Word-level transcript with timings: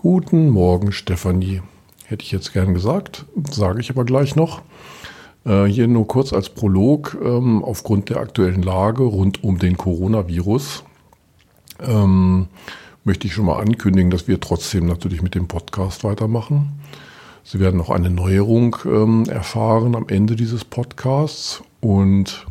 Guten 0.00 0.50
Morgen, 0.50 0.92
Stefanie. 0.92 1.60
Hätte 2.04 2.22
ich 2.22 2.30
jetzt 2.30 2.52
gern 2.52 2.72
gesagt, 2.72 3.26
sage 3.50 3.80
ich 3.80 3.90
aber 3.90 4.04
gleich 4.04 4.36
noch. 4.36 4.62
Äh, 5.44 5.64
hier 5.64 5.88
nur 5.88 6.06
kurz 6.06 6.32
als 6.32 6.50
Prolog. 6.50 7.18
Ähm, 7.20 7.64
aufgrund 7.64 8.08
der 8.08 8.18
aktuellen 8.18 8.62
Lage 8.62 9.02
rund 9.02 9.42
um 9.42 9.58
den 9.58 9.76
Coronavirus 9.76 10.84
ähm, 11.80 12.46
möchte 13.02 13.26
ich 13.26 13.34
schon 13.34 13.46
mal 13.46 13.58
ankündigen, 13.58 14.12
dass 14.12 14.28
wir 14.28 14.38
trotzdem 14.38 14.86
natürlich 14.86 15.20
mit 15.20 15.34
dem 15.34 15.48
Podcast 15.48 16.04
weitermachen. 16.04 16.78
Sie 17.42 17.58
werden 17.58 17.76
noch 17.76 17.90
eine 17.90 18.08
Neuerung 18.08 18.76
ähm, 18.84 19.24
erfahren 19.28 19.96
am 19.96 20.06
Ende 20.06 20.36
dieses 20.36 20.64
Podcasts 20.64 21.64
und 21.80 22.46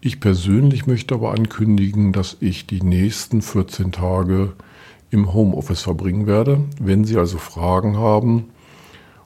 ich 0.00 0.20
persönlich 0.20 0.86
möchte 0.86 1.16
aber 1.16 1.32
ankündigen, 1.32 2.12
dass 2.12 2.36
ich 2.38 2.68
die 2.68 2.80
nächsten 2.80 3.42
14 3.42 3.90
Tage 3.90 4.52
im 5.16 5.32
Homeoffice 5.32 5.82
verbringen 5.82 6.26
werde. 6.26 6.60
Wenn 6.80 7.04
Sie 7.04 7.16
also 7.16 7.38
Fragen 7.38 7.96
haben 7.96 8.50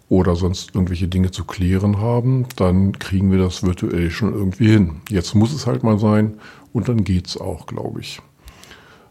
oder 0.08 0.36
sonst 0.36 0.74
irgendwelche 0.74 1.08
Dinge 1.08 1.30
zu 1.30 1.44
klären 1.44 1.98
haben, 1.98 2.46
dann 2.56 2.98
kriegen 2.98 3.30
wir 3.30 3.38
das 3.38 3.62
virtuell 3.62 4.10
schon 4.10 4.32
irgendwie 4.32 4.68
hin. 4.68 5.02
Jetzt 5.08 5.34
muss 5.34 5.52
es 5.52 5.66
halt 5.66 5.82
mal 5.82 5.98
sein 5.98 6.34
und 6.72 6.88
dann 6.88 7.04
geht 7.04 7.26
es 7.26 7.36
auch, 7.36 7.66
glaube 7.66 8.00
ich. 8.00 8.20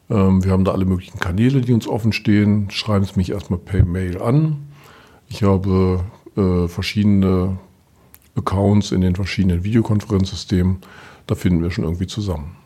Ähm, 0.10 0.44
wir 0.44 0.52
haben 0.52 0.64
da 0.64 0.72
alle 0.72 0.86
möglichen 0.86 1.20
Kanäle, 1.20 1.62
die 1.62 1.73
uns 1.73 1.88
offen 1.88 2.14
stehen. 2.14 2.70
Schreiben 2.72 3.06
Sie 3.06 3.14
mich 3.16 3.32
erstmal 3.32 3.59
per 3.59 3.86
Mail 3.86 4.22
an. 4.22 4.68
Ich 5.28 5.44
habe 5.44 6.04
äh, 6.36 6.68
verschiedene 6.68 7.59
Accounts 8.36 8.92
in 8.92 9.02
den 9.02 9.16
verschiedenen 9.16 9.64
Videokonferenzsystemen. 9.64 10.80
Da 11.28 11.36
finden 11.36 11.62
wir 11.62 11.72
schon 11.72 11.84
irgendwie 11.84 12.08
zusammen. 12.08 12.59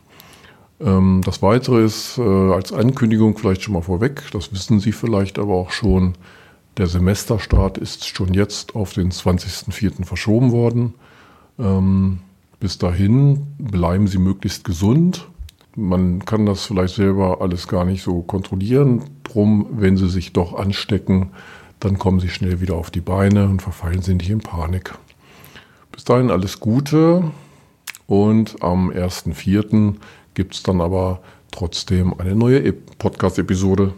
Ähm, 0.79 1.21
das 1.25 1.41
Weitere 1.41 1.83
ist 1.83 2.17
äh, 2.17 2.21
als 2.21 2.73
Ankündigung 2.73 3.37
vielleicht 3.37 3.63
schon 3.63 3.73
mal 3.73 3.81
vorweg, 3.81 4.23
das 4.31 4.51
wissen 4.51 4.79
Sie 4.79 4.91
vielleicht 4.91 5.39
aber 5.39 5.53
auch 5.53 5.71
schon, 5.71 6.13
der 6.77 6.87
Semesterstart 6.87 7.77
ist 7.77 8.07
schon 8.07 8.33
jetzt 8.33 8.75
auf 8.75 8.93
den 8.93 9.11
20.04. 9.11 10.05
verschoben 10.05 10.51
worden. 10.51 10.95
Ähm, 11.59 12.19
bis 12.59 12.79
dahin 12.79 13.45
bleiben 13.59 14.07
Sie 14.07 14.17
möglichst 14.17 14.63
gesund. 14.63 15.27
Man 15.75 16.25
kann 16.25 16.45
das 16.45 16.65
vielleicht 16.65 16.95
selber 16.95 17.41
alles 17.41 17.67
gar 17.67 17.85
nicht 17.85 18.03
so 18.03 18.21
kontrollieren. 18.21 19.03
Drum, 19.23 19.67
wenn 19.71 19.97
Sie 19.97 20.09
sich 20.09 20.33
doch 20.33 20.55
anstecken, 20.55 21.31
dann 21.79 21.99
kommen 21.99 22.19
Sie 22.19 22.29
schnell 22.29 22.61
wieder 22.61 22.75
auf 22.75 22.89
die 22.89 23.01
Beine 23.01 23.47
und 23.49 23.61
verfallen 23.61 24.01
Sie 24.01 24.15
nicht 24.15 24.29
in 24.29 24.39
Panik. 24.39 24.93
Bis 25.91 26.05
dahin 26.05 26.31
alles 26.31 26.59
Gute 26.59 27.31
und 28.07 28.63
am 28.63 28.89
1.04 28.89 29.95
gibt 30.33 30.55
es 30.55 30.63
dann 30.63 30.81
aber 30.81 31.21
trotzdem 31.51 32.19
eine 32.19 32.35
neue 32.35 32.73
Podcast-Episode. 32.73 33.93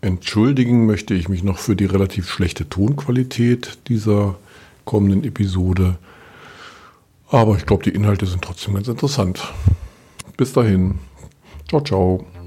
Entschuldigen 0.00 0.86
möchte 0.86 1.14
ich 1.14 1.28
mich 1.28 1.42
noch 1.42 1.58
für 1.58 1.76
die 1.76 1.84
relativ 1.84 2.28
schlechte 2.28 2.68
Tonqualität 2.68 3.78
dieser 3.88 4.36
kommenden 4.84 5.24
Episode. 5.24 5.96
Aber 7.28 7.56
ich 7.56 7.64
glaube, 7.66 7.84
die 7.84 7.90
Inhalte 7.90 8.26
sind 8.26 8.42
trotzdem 8.42 8.74
ganz 8.74 8.88
interessant. 8.88 9.52
Bis 10.36 10.52
dahin. 10.52 10.98
Ciao, 11.68 11.80
ciao. 11.82 12.41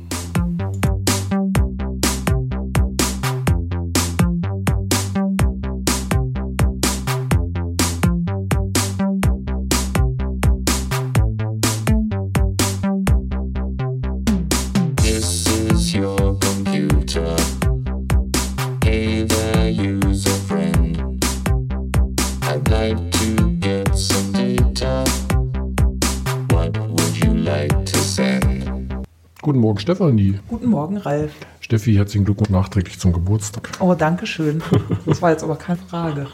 Stefanie. 29.85 30.39
Guten 30.49 30.71
Morgen, 30.71 30.97
Ralf. 30.97 31.31
Steffi, 31.59 31.93
herzlichen 31.93 32.25
Glückwunsch 32.25 32.49
nachträglich 32.49 32.97
zum 32.97 33.13
Geburtstag. 33.13 33.69
Oh, 33.79 33.93
danke 33.93 34.25
schön. 34.25 34.63
Das 35.05 35.21
war 35.21 35.29
jetzt 35.29 35.43
aber 35.43 35.57
keine 35.57 35.77
Frage. 35.77 36.25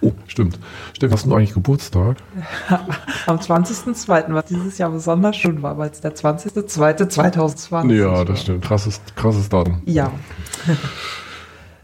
Oh, 0.00 0.10
stimmt. 0.26 0.58
Steffi, 0.92 1.12
hast 1.12 1.24
du 1.24 1.32
eigentlich 1.36 1.54
Geburtstag? 1.54 2.16
Am 3.26 3.38
20.02., 3.38 4.34
was 4.34 4.46
dieses 4.46 4.78
Jahr 4.78 4.90
besonders 4.90 5.36
schön 5.36 5.62
war, 5.62 5.78
weil 5.78 5.90
es 5.90 6.00
der 6.00 6.16
20.02.2020 6.16 7.92
Ja, 7.92 8.24
das 8.24 8.42
stimmt. 8.42 8.64
Krasses, 8.64 9.00
krasses 9.14 9.48
Datum. 9.48 9.82
Ja. 9.84 10.10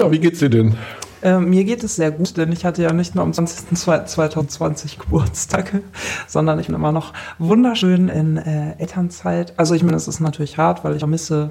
Ja, 0.01 0.11
wie 0.11 0.19
geht's 0.19 0.41
dir 0.41 0.51
denn? 0.51 0.75
Äh, 1.23 1.39
mir 1.39 1.65
geht 1.65 1.85
es 1.85 1.97
sehr 1.97 2.11
gut, 2.11 2.37
denn 2.37 2.51
ich 2.51 2.65
hatte 2.65 2.83
ja 2.83 2.93
nicht 2.93 3.15
nur 3.15 3.25
am 3.25 3.31
20.02.2020 3.31 4.99
Geburtstag, 4.99 5.81
sondern 6.27 6.59
ich 6.59 6.67
bin 6.67 6.75
immer 6.75 6.93
noch 6.93 7.13
wunderschön 7.39 8.09
in 8.09 8.37
äh, 8.37 8.77
Elternzeit. 8.79 9.55
Also 9.57 9.75
ich 9.75 9.85
meine, 9.85 9.97
es 9.97 10.09
ist 10.09 10.21
natürlich 10.21 10.59
hart, 10.59 10.83
weil 10.85 10.95
ich 10.95 10.99
vermisse, 10.99 11.51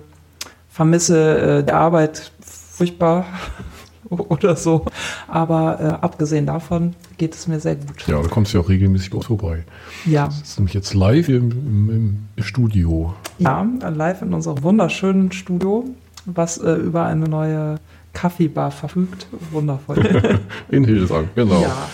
vermisse 0.70 1.60
äh, 1.60 1.64
die 1.64 1.72
Arbeit 1.72 2.34
furchtbar 2.42 3.26
oder 4.10 4.58
so. 4.58 4.86
Aber 5.30 5.80
äh, 5.80 6.04
abgesehen 6.04 6.46
davon 6.46 6.94
geht 7.18 7.34
es 7.34 7.48
mir 7.48 7.62
sehr 7.62 7.78
gut. 7.78 8.06
Ja, 8.08 8.22
du 8.22 8.28
kommst 8.28 8.54
ja 8.54 8.60
auch 8.60 8.68
regelmäßig 8.68 9.12
bei 9.12 9.18
uns 9.18 9.28
vorbei. 9.28 9.64
Ja. 10.06 10.26
Das 10.26 10.42
ist 10.42 10.60
nämlich 10.60 10.74
jetzt 10.74 10.94
live 10.94 11.30
im, 11.30 11.52
im, 11.52 12.20
im 12.36 12.44
Studio. 12.44 13.14
Ja, 13.38 13.66
live 13.88 14.22
in 14.22 14.34
unserem 14.34 14.62
wunderschönen 14.64 15.32
Studio, 15.32 15.86
was 16.26 16.58
äh, 16.58 16.74
über 16.74 17.06
eine 17.06 17.30
neue 17.30 17.76
Kaffeebar 18.14 18.72
verfügt. 18.72 19.28
Wundervoll. 19.52 20.40
In 20.70 20.84
Hildesheim, 20.84 21.30
genau. 21.36 21.62
Ja. 21.62 21.90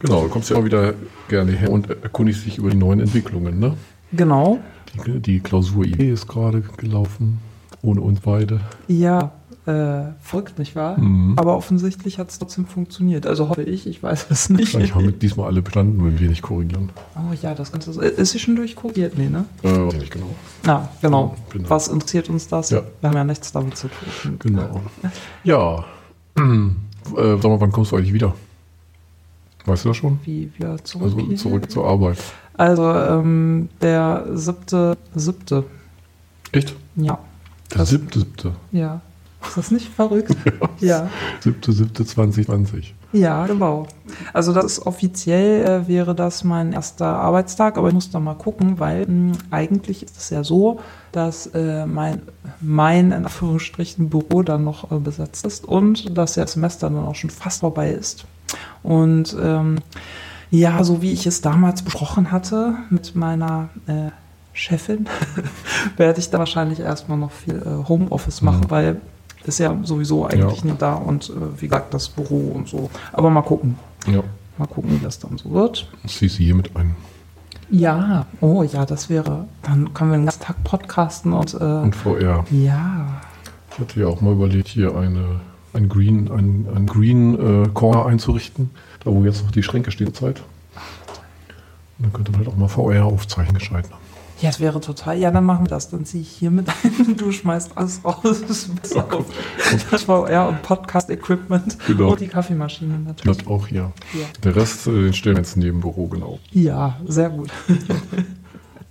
Genau, 0.00 0.22
du 0.22 0.28
kommst 0.28 0.50
ja 0.50 0.56
auch 0.56 0.64
wieder 0.64 0.94
gerne 1.28 1.52
her 1.52 1.70
und 1.70 1.88
erkundigst 1.88 2.44
dich 2.44 2.58
über 2.58 2.70
die 2.70 2.76
neuen 2.76 3.00
Entwicklungen, 3.00 3.58
ne? 3.60 3.76
Genau. 4.12 4.58
Die, 5.06 5.20
die 5.20 5.40
Klausur 5.40 5.84
IE 5.84 6.10
ist 6.10 6.26
gerade 6.26 6.62
gelaufen, 6.76 7.38
ohne 7.82 8.00
uns 8.00 8.20
beide. 8.20 8.60
Ja, 8.88 9.32
äh, 9.66 10.12
folgt, 10.20 10.58
nicht 10.58 10.74
wahr? 10.74 10.98
Mhm. 10.98 11.34
Aber 11.38 11.56
offensichtlich 11.56 12.18
hat 12.18 12.30
es 12.30 12.38
trotzdem 12.38 12.66
funktioniert. 12.66 13.26
Also 13.26 13.48
hoffe 13.48 13.62
ich, 13.62 13.86
ich 13.86 14.02
weiß 14.02 14.26
es 14.30 14.48
nicht. 14.50 14.74
Haben 14.94 15.04
wir 15.04 15.12
diesmal 15.12 15.46
alle 15.46 15.62
bestanden, 15.62 16.04
wenn 16.04 16.18
wir 16.18 16.28
nicht 16.28 16.42
korrigieren. 16.42 16.90
Oh 17.16 17.32
ja, 17.40 17.54
das 17.54 17.70
Ganze. 17.70 17.90
Ist 18.04 18.32
sie 18.32 18.38
schon 18.40 18.56
durchkorrigiert? 18.56 19.16
Nee, 19.16 19.28
ne? 19.28 19.44
Äh, 19.62 19.68
weiß 19.68 19.94
ich 19.94 20.00
nicht 20.00 20.12
genau. 20.12 20.26
Ah, 20.66 20.88
genau. 21.00 21.36
Genau. 21.50 21.70
Was 21.70 21.88
interessiert 21.88 22.28
uns 22.28 22.48
das? 22.48 22.70
Ja. 22.70 22.82
Wir 23.00 23.08
haben 23.10 23.16
ja 23.16 23.24
nichts 23.24 23.52
damit 23.52 23.76
zu 23.76 23.88
tun. 23.88 24.36
Genau. 24.40 24.80
Ja. 25.44 25.84
äh, 26.36 26.42
sag 27.14 27.44
mal, 27.44 27.60
wann 27.60 27.70
kommst 27.72 27.92
du 27.92 27.96
eigentlich 27.96 28.12
wieder? 28.12 28.34
Weißt 29.64 29.84
du 29.84 29.90
das 29.90 29.96
schon? 29.96 30.18
Wie 30.24 30.50
wir 30.58 30.76
zurück. 30.82 31.14
Also 31.16 31.34
zurück 31.36 31.70
zur 31.70 31.86
Arbeit. 31.86 32.18
Also, 32.54 32.90
ähm, 32.92 33.68
der 33.80 34.26
siebte, 34.34 34.96
siebte. 35.14 35.64
Echt? 36.50 36.74
Ja. 36.96 37.18
Der 37.70 37.78
Das- 37.78 37.90
siebte, 37.90 38.18
siebte. 38.18 38.52
Ja. 38.72 39.00
Ist 39.46 39.56
das 39.56 39.70
nicht 39.70 39.88
verrückt? 39.88 40.34
ja. 40.80 41.08
Siebte, 41.40 41.72
siebte 41.72 42.04
2020. 42.04 42.94
Ja, 43.12 43.46
genau. 43.46 43.86
Also 44.32 44.52
das 44.54 44.64
ist 44.64 44.86
offiziell 44.86 45.64
äh, 45.64 45.88
wäre 45.88 46.14
das 46.14 46.44
mein 46.44 46.72
erster 46.72 47.06
Arbeitstag, 47.06 47.76
aber 47.76 47.88
ich 47.88 47.94
muss 47.94 48.10
da 48.10 48.20
mal 48.20 48.34
gucken, 48.34 48.78
weil 48.78 49.06
mh, 49.06 49.36
eigentlich 49.50 50.02
ist 50.02 50.16
es 50.16 50.30
ja 50.30 50.42
so, 50.44 50.80
dass 51.12 51.46
äh, 51.48 51.84
mein, 51.84 52.22
mein 52.60 53.06
in 53.06 53.24
Anführungsstrichen 53.24 54.08
Büro 54.08 54.42
dann 54.42 54.64
noch 54.64 54.90
äh, 54.90 54.98
besetzt 54.98 55.44
ist 55.44 55.66
und 55.66 56.16
dass 56.16 56.34
das 56.34 56.52
Semester 56.52 56.88
dann 56.88 57.04
auch 57.04 57.14
schon 57.14 57.30
fast 57.30 57.60
vorbei 57.60 57.90
ist. 57.90 58.24
Und 58.82 59.36
ähm, 59.42 59.76
ja, 60.50 60.82
so 60.84 61.02
wie 61.02 61.12
ich 61.12 61.26
es 61.26 61.40
damals 61.42 61.82
besprochen 61.82 62.30
hatte 62.32 62.74
mit 62.90 63.14
meiner 63.14 63.68
äh, 63.86 64.10
Chefin, 64.54 65.06
werde 65.96 66.18
ich 66.20 66.30
da 66.30 66.38
wahrscheinlich 66.38 66.80
erstmal 66.80 67.18
noch 67.18 67.30
viel 67.30 67.56
äh, 67.56 67.88
Homeoffice 67.88 68.40
machen, 68.42 68.60
Mhm. 68.66 68.70
weil 68.70 69.00
ist 69.44 69.58
ja 69.58 69.76
sowieso 69.82 70.26
eigentlich 70.26 70.60
Ja. 70.60 70.64
nicht 70.66 70.82
da 70.82 70.94
und 70.94 71.30
äh, 71.30 71.60
wie 71.60 71.68
gesagt 71.68 71.92
das 71.94 72.08
Büro 72.08 72.52
und 72.54 72.68
so. 72.68 72.90
Aber 73.12 73.30
mal 73.30 73.42
gucken, 73.42 73.76
Ja. 74.06 74.22
mal 74.58 74.66
gucken, 74.66 74.92
wie 75.00 75.04
das 75.04 75.18
dann 75.18 75.38
so 75.38 75.50
wird. 75.52 75.88
Du 76.02 76.26
hier 76.26 76.54
mit 76.54 76.74
ein. 76.76 76.94
Ja, 77.70 78.26
oh 78.40 78.62
ja, 78.62 78.84
das 78.84 79.08
wäre, 79.08 79.46
dann 79.62 79.94
können 79.94 80.10
wir 80.10 80.18
den 80.18 80.26
ganzen 80.26 80.42
Tag 80.42 80.62
podcasten 80.62 81.32
und, 81.32 81.54
äh, 81.54 81.56
Und 81.64 81.96
VR. 81.96 82.44
ja, 82.50 83.20
Ich 83.72 83.78
hatte 83.78 84.00
ja 84.00 84.06
auch 84.08 84.20
mal 84.20 84.32
überlegt, 84.34 84.68
hier 84.68 84.94
eine, 84.94 85.40
ein 85.72 85.88
Green, 85.88 86.30
ein, 86.30 86.66
ein 86.74 86.86
Green 86.86 87.64
äh, 87.64 87.68
Corner 87.72 88.04
einzurichten, 88.04 88.68
da 89.02 89.10
wo 89.10 89.24
jetzt 89.24 89.42
noch 89.44 89.50
die 89.52 89.62
Schränke 89.62 89.90
stehen 89.90 90.12
Zeit. 90.12 90.42
Und 91.98 92.04
dann 92.06 92.12
könnte 92.12 92.30
man 92.32 92.40
halt 92.40 92.48
auch 92.48 92.56
mal 92.56 92.68
VR 92.68 93.06
aufzeichnen, 93.06 93.56
gescheit. 93.58 93.88
ne? 93.88 93.96
Ja, 94.42 94.50
es 94.50 94.60
wäre 94.60 94.80
total, 94.80 95.16
ja, 95.18 95.30
dann 95.30 95.44
machen 95.46 95.64
wir 95.64 95.70
das, 95.70 95.88
dann 95.88 96.04
ziehe 96.04 96.22
ich 96.22 96.28
hier 96.28 96.50
mit 96.50 96.68
ein, 96.68 97.16
du 97.16 97.32
schmeißt 97.32 97.72
alles 97.76 98.04
raus, 98.04 98.20
das 98.22 98.50
ist 98.50 98.82
besser 98.82 99.06
auf. 99.12 99.24
Das 99.90 100.02
VR 100.02 100.48
und 100.48 100.62
Podcast-Equipment 100.62 101.78
Genau. 101.86 102.10
und 102.10 102.20
die 102.20 102.26
Kaffeemaschine 102.28 102.98
natürlich. 102.98 103.38
Das 103.38 103.46
auch 103.46 103.66
hier. 103.68 103.92
Ja. 104.12 104.26
Der 104.44 104.56
Rest 104.56 104.86
äh, 104.88 104.90
den 104.90 105.12
stellen 105.14 105.36
wir 105.36 105.40
ins 105.40 105.56
Nebenbüro, 105.56 106.08
genau. 106.08 106.38
Ja, 106.50 106.98
sehr 107.06 107.30
gut. 107.30 107.50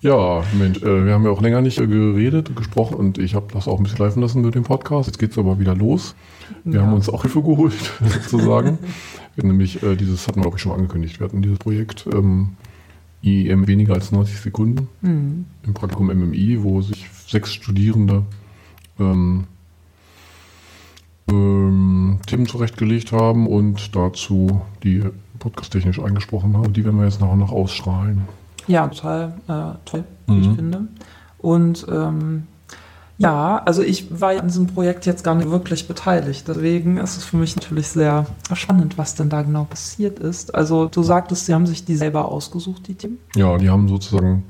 Ja, 0.03 0.42
Mensch, 0.57 0.81
äh, 0.81 1.06
wir 1.06 1.13
haben 1.13 1.25
ja 1.25 1.30
auch 1.30 1.44
länger 1.44 1.62
nicht 1.62 1.80
äh, 1.80 1.86
geredet, 1.86 2.56
gesprochen 2.56 2.95
und 2.95 3.19
ich 3.19 3.36
habe 3.36 3.45
das 3.54 3.68
auch 3.68 3.77
ein 3.77 3.83
bisschen 3.83 3.97
schleifen 3.97 4.19
lassen 4.24 4.42
mit 4.42 4.56
dem 4.56 4.63
Podcast. 4.63 5.06
Jetzt 5.06 5.19
geht 5.19 5.30
es 5.31 5.38
aber 5.38 5.59
wieder 5.59 5.75
los. 5.75 6.15
Wir 6.63 6.80
Ja. 6.80 6.86
haben 6.88 6.94
uns 6.94 7.07
auch 7.07 7.21
Hilfe 7.21 7.44
geholt, 7.44 7.74
sozusagen. 8.01 8.80
Wir 9.36 9.44
haben 9.44 9.50
nämlich 9.50 9.83
äh, 9.83 9.95
dieses, 9.95 10.27
hatten 10.27 10.38
wir 10.39 10.42
glaube 10.42 10.57
ich 10.57 10.63
schon 10.63 10.71
mal 10.71 10.80
angekündigt, 10.80 11.19
wir 11.19 11.27
hatten 11.27 11.44
dieses 11.44 11.59
Projekt 11.59 12.07
ähm, 12.12 12.56
IEM 13.23 13.68
weniger 13.68 13.94
als 13.94 14.12
90 14.12 14.39
Sekunden 14.39 14.88
Mhm. 15.01 15.45
im 15.65 15.73
Praktikum 15.73 16.07
MMI, 16.07 16.63
wo 16.63 16.81
sich 16.81 17.07
sechs 17.27 17.53
Studierende 17.53 18.23
ähm, 19.00 19.45
ähm, 21.29 22.19
Themen 22.25 22.45
zurechtgelegt 22.47 23.12
haben 23.12 23.47
und 23.47 23.95
dazu 23.95 24.62
die 24.83 25.03
podcasttechnisch 25.39 26.00
eingesprochen 26.00 26.56
haben. 26.57 26.73
Die 26.73 26.83
werden 26.83 26.97
wir 26.97 27.06
jetzt 27.06 27.21
nach 27.21 27.29
und 27.31 27.39
nach 27.39 27.51
ausstrahlen. 27.51 28.23
Ja, 28.68 28.88
total 28.88 29.33
äh, 29.47 29.77
toll, 29.85 30.03
wie 30.27 30.39
ich 30.39 30.47
Mhm. 30.47 30.56
finde. 30.56 30.88
Und 31.39 31.85
ähm, 31.91 32.44
ja, 33.21 33.62
also 33.65 33.83
ich 33.83 34.19
war 34.19 34.31
an 34.31 34.47
diesem 34.47 34.65
Projekt 34.65 35.06
jetzt 35.06 35.23
gar 35.23 35.35
nicht 35.35 35.50
wirklich 35.50 35.88
beteiligt. 35.88 36.47
Deswegen 36.47 36.97
ist 36.97 37.18
es 37.18 37.23
für 37.23 37.38
mich 37.38 37.56
natürlich 37.56 37.88
sehr 37.88 38.25
spannend, 38.53 38.97
was 38.97 39.13
denn 39.13 39.29
da 39.29 39.44
genau 39.44 39.65
passiert 39.65 40.18
ist. 40.18 40.56
Also 40.56 40.88
du 40.88 41.03
sagtest, 41.03 41.45
sie 41.45 41.53
haben 41.53 41.68
sich 41.68 41.85
die 41.85 41.95
selber 41.95 42.25
ausgesucht, 42.25 42.88
die 42.88 42.95
Team. 42.95 43.19
Ja, 43.35 43.57
die 43.59 43.69
haben 43.69 43.88
sozusagen, 43.88 44.44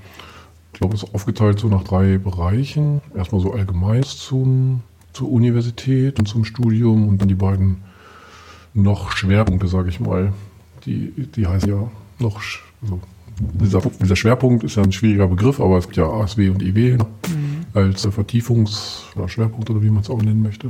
ich 0.71 0.79
glaube, 0.79 0.95
es 0.95 1.03
ist 1.03 1.13
aufgeteilt 1.13 1.59
so 1.59 1.68
nach 1.68 1.83
drei 1.83 2.18
Bereichen. 2.18 3.01
Erstmal 3.13 3.41
so 3.41 3.51
allgemein 3.51 4.03
zum, 4.03 4.83
zur 5.12 5.29
Universität 5.29 6.18
und 6.18 6.27
zum 6.27 6.45
Studium 6.45 7.09
und 7.09 7.21
dann 7.21 7.27
die 7.27 7.35
beiden 7.35 7.83
noch 8.73 9.12
Schwerpunkte, 9.12 9.68
sage 9.68 9.89
ich 9.89 10.00
mal. 10.00 10.31
Die, 10.85 11.12
die 11.35 11.45
heißen 11.45 11.69
ja 11.69 11.91
noch, 12.19 12.41
also 12.81 13.01
dieser, 13.38 13.81
dieser 14.00 14.15
Schwerpunkt 14.15 14.63
ist 14.63 14.77
ja 14.77 14.83
ein 14.83 14.94
schwieriger 14.94 15.27
Begriff, 15.27 15.59
aber 15.59 15.77
es 15.77 15.85
gibt 15.85 15.97
ja 15.97 16.06
ASW 16.06 16.50
und 16.50 16.62
IW 16.62 16.97
ne? 16.97 17.06
Als 17.73 18.06
äh, 18.06 18.09
Vertiefungs- 18.09 19.03
oder 19.15 19.29
Schwerpunkt 19.29 19.69
oder 19.69 19.81
wie 19.81 19.89
man 19.89 20.01
es 20.01 20.09
auch 20.09 20.21
nennen 20.21 20.41
möchte. 20.41 20.69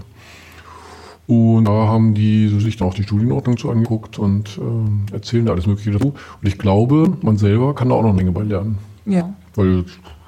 Und 1.27 1.65
da 1.65 1.71
haben 1.71 2.13
die 2.13 2.49
sich 2.59 2.77
dann 2.77 2.89
auch 2.89 2.93
die 2.93 3.03
Studienordnung 3.03 3.57
zu 3.57 3.69
angeguckt 3.69 4.19
und 4.19 4.57
ähm, 4.57 5.05
erzählen 5.13 5.45
da 5.45 5.53
alles 5.53 5.67
Mögliche 5.67 5.91
dazu. 5.91 6.07
Und 6.07 6.47
ich 6.47 6.57
glaube, 6.57 7.13
man 7.21 7.37
selber 7.37 7.73
kann 7.73 7.89
da 7.89 7.95
auch 7.95 8.01
noch 8.01 8.09
eine 8.09 8.17
Menge 8.17 8.31
bei 8.31 8.43
lernen. 8.43 8.77
Ja. 9.05 9.33
Weil 9.55 9.85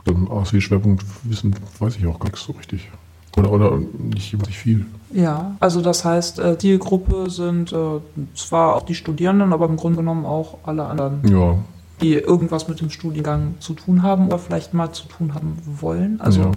den 0.07 0.29
ASW-Schwerpunkt 0.29 1.03
wissen, 1.23 1.55
weiß 1.79 1.97
ich 1.97 2.07
auch 2.07 2.19
gar 2.19 2.29
nicht 2.29 2.43
so 2.43 2.53
richtig. 2.53 2.89
Oder, 3.35 3.51
oder 3.51 3.79
nicht, 3.97 4.33
nicht 4.47 4.57
viel. 4.57 4.85
Ja, 5.11 5.55
also 5.59 5.81
das 5.81 6.05
heißt, 6.05 6.39
äh, 6.39 6.57
Zielgruppe 6.57 7.29
sind 7.29 7.73
äh, 7.73 7.99
zwar 8.35 8.75
auch 8.75 8.83
die 8.83 8.95
Studierenden, 8.95 9.53
aber 9.53 9.65
im 9.65 9.75
Grunde 9.75 9.97
genommen 9.97 10.25
auch 10.25 10.59
alle 10.63 10.85
anderen, 10.85 11.21
Ja, 11.27 11.57
die 12.03 12.13
irgendwas 12.13 12.67
mit 12.67 12.81
dem 12.81 12.89
Studiengang 12.89 13.55
zu 13.59 13.73
tun 13.73 14.03
haben 14.03 14.27
oder 14.27 14.37
vielleicht 14.37 14.73
mal 14.73 14.91
zu 14.91 15.07
tun 15.07 15.33
haben 15.33 15.57
wollen. 15.65 16.19
Also 16.21 16.51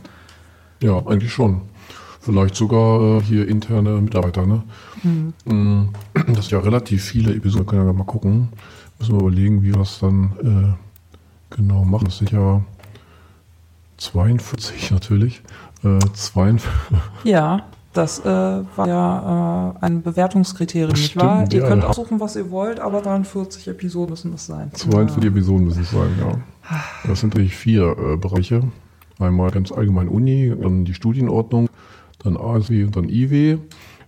ja. 0.80 0.96
ja, 0.98 1.06
eigentlich 1.06 1.32
schon. 1.32 1.62
Vielleicht 2.20 2.56
sogar 2.56 3.18
äh, 3.18 3.22
hier 3.22 3.46
interne 3.46 4.00
Mitarbeiter. 4.00 4.44
Ne? 4.46 4.62
Mm, 5.44 5.88
Das 6.34 6.46
sind 6.46 6.50
ja 6.50 6.58
relativ 6.58 7.04
viele 7.04 7.34
Episoden, 7.34 7.66
können 7.66 7.86
wir 7.86 7.92
mal 7.92 8.04
gucken. 8.04 8.48
Müssen 8.98 9.14
wir 9.14 9.20
überlegen, 9.20 9.62
wie 9.62 9.68
wir 9.68 9.78
das 9.78 10.00
dann 10.00 10.76
äh, 11.52 11.54
genau 11.54 11.84
machen. 11.84 12.06
Das 12.06 12.18
sind 12.18 12.32
ja 12.32 12.62
42 13.98 14.90
natürlich. 14.90 15.42
Äh, 15.84 16.00
42, 16.12 16.68
Ja, 17.24 17.64
das 17.96 18.20
äh, 18.20 18.24
war 18.24 18.86
ja 18.86 19.74
äh, 19.80 19.84
ein 19.84 20.02
Bewertungskriterium, 20.02 20.92
nicht 20.92 21.16
wahr? 21.16 21.46
Ihr 21.52 21.60
ja, 21.60 21.68
könnt 21.68 21.82
ja. 21.82 21.88
aussuchen, 21.88 22.20
was 22.20 22.36
ihr 22.36 22.50
wollt, 22.50 22.80
aber 22.80 23.00
43 23.02 23.68
Episoden 23.68 24.10
müssen 24.10 24.34
es 24.34 24.46
sein. 24.46 24.70
42 24.72 25.24
Episoden 25.24 25.66
müssen 25.66 25.82
es 25.82 25.90
sein, 25.90 26.10
ja. 26.20 26.38
Das 27.06 27.20
sind 27.20 27.34
natürlich 27.34 27.56
vier 27.56 27.96
äh, 27.98 28.16
Bereiche. 28.16 28.62
Einmal 29.18 29.50
ganz 29.50 29.72
allgemein 29.72 30.08
Uni, 30.08 30.52
dann 30.60 30.84
die 30.84 30.94
Studienordnung, 30.94 31.68
dann 32.22 32.36
ASW 32.36 32.84
und 32.84 32.96
dann 32.96 33.08
IW. 33.08 33.58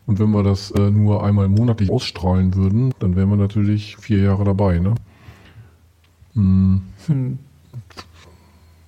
Und 0.07 0.19
wenn 0.19 0.31
wir 0.31 0.43
das 0.43 0.71
äh, 0.73 0.91
nur 0.91 1.25
einmal 1.25 1.49
monatlich 1.49 1.91
ausstrahlen 1.91 2.55
würden, 2.55 2.93
dann 2.99 3.17
wären 3.17 3.31
wir 3.31 3.37
natürlich 3.37 3.97
vier 3.97 4.23
Jahre 4.23 4.45
dabei. 4.45 4.79
Ne? 4.79 4.95
Hm, 6.35 6.83
Hm. 7.07 7.39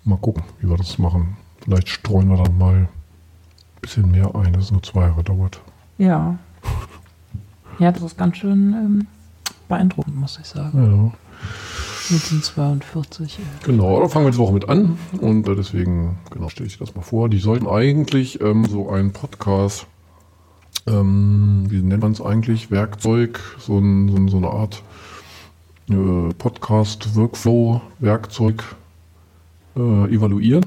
mal 0.04 0.18
gucken, 0.18 0.42
wie 0.60 0.68
wir 0.68 0.76
das 0.76 0.98
machen. 0.98 1.36
Vielleicht 1.62 1.88
streuen 1.88 2.28
wir 2.28 2.42
dann 2.42 2.58
mal 2.58 2.88
bisschen 3.80 4.10
mehr 4.10 4.34
ein, 4.34 4.52
dass 4.52 4.64
es 4.64 4.72
nur 4.72 4.82
zwei 4.82 5.02
Jahre 5.02 5.22
dauert. 5.22 5.60
Ja. 5.98 6.36
Ja, 7.78 7.92
das 7.92 8.02
ist 8.02 8.18
ganz 8.18 8.36
schön 8.36 8.72
ähm, 8.72 9.06
beeindruckend, 9.68 10.16
muss 10.16 10.38
ich 10.40 10.46
sagen. 10.46 10.82
Ja. 10.82 11.12
Mit 12.10 12.30
den 12.30 12.42
42. 12.42 13.38
Äh. 13.38 13.42
Genau, 13.64 14.00
da 14.00 14.08
fangen 14.08 14.26
wir 14.26 14.30
jetzt 14.30 14.38
Woche 14.38 14.52
mit 14.52 14.68
an 14.68 14.98
und 15.20 15.48
äh, 15.48 15.54
deswegen 15.54 16.18
genau 16.30 16.48
stelle 16.48 16.66
ich 16.66 16.78
das 16.78 16.94
mal 16.94 17.02
vor. 17.02 17.28
Die 17.28 17.38
sollten 17.38 17.66
eigentlich 17.66 18.40
ähm, 18.40 18.64
so 18.66 18.90
ein 18.90 19.12
Podcast, 19.12 19.86
ähm, 20.86 21.66
wie 21.68 21.82
nennt 21.82 22.02
man 22.02 22.12
es 22.12 22.20
eigentlich, 22.20 22.70
Werkzeug, 22.70 23.40
so, 23.58 23.78
ein, 23.78 24.08
so, 24.08 24.28
so 24.28 24.36
eine 24.38 24.50
Art 24.50 24.82
äh, 25.88 26.34
Podcast-Workflow-Werkzeug 26.34 28.64
äh, 29.76 30.14
evaluieren. 30.14 30.64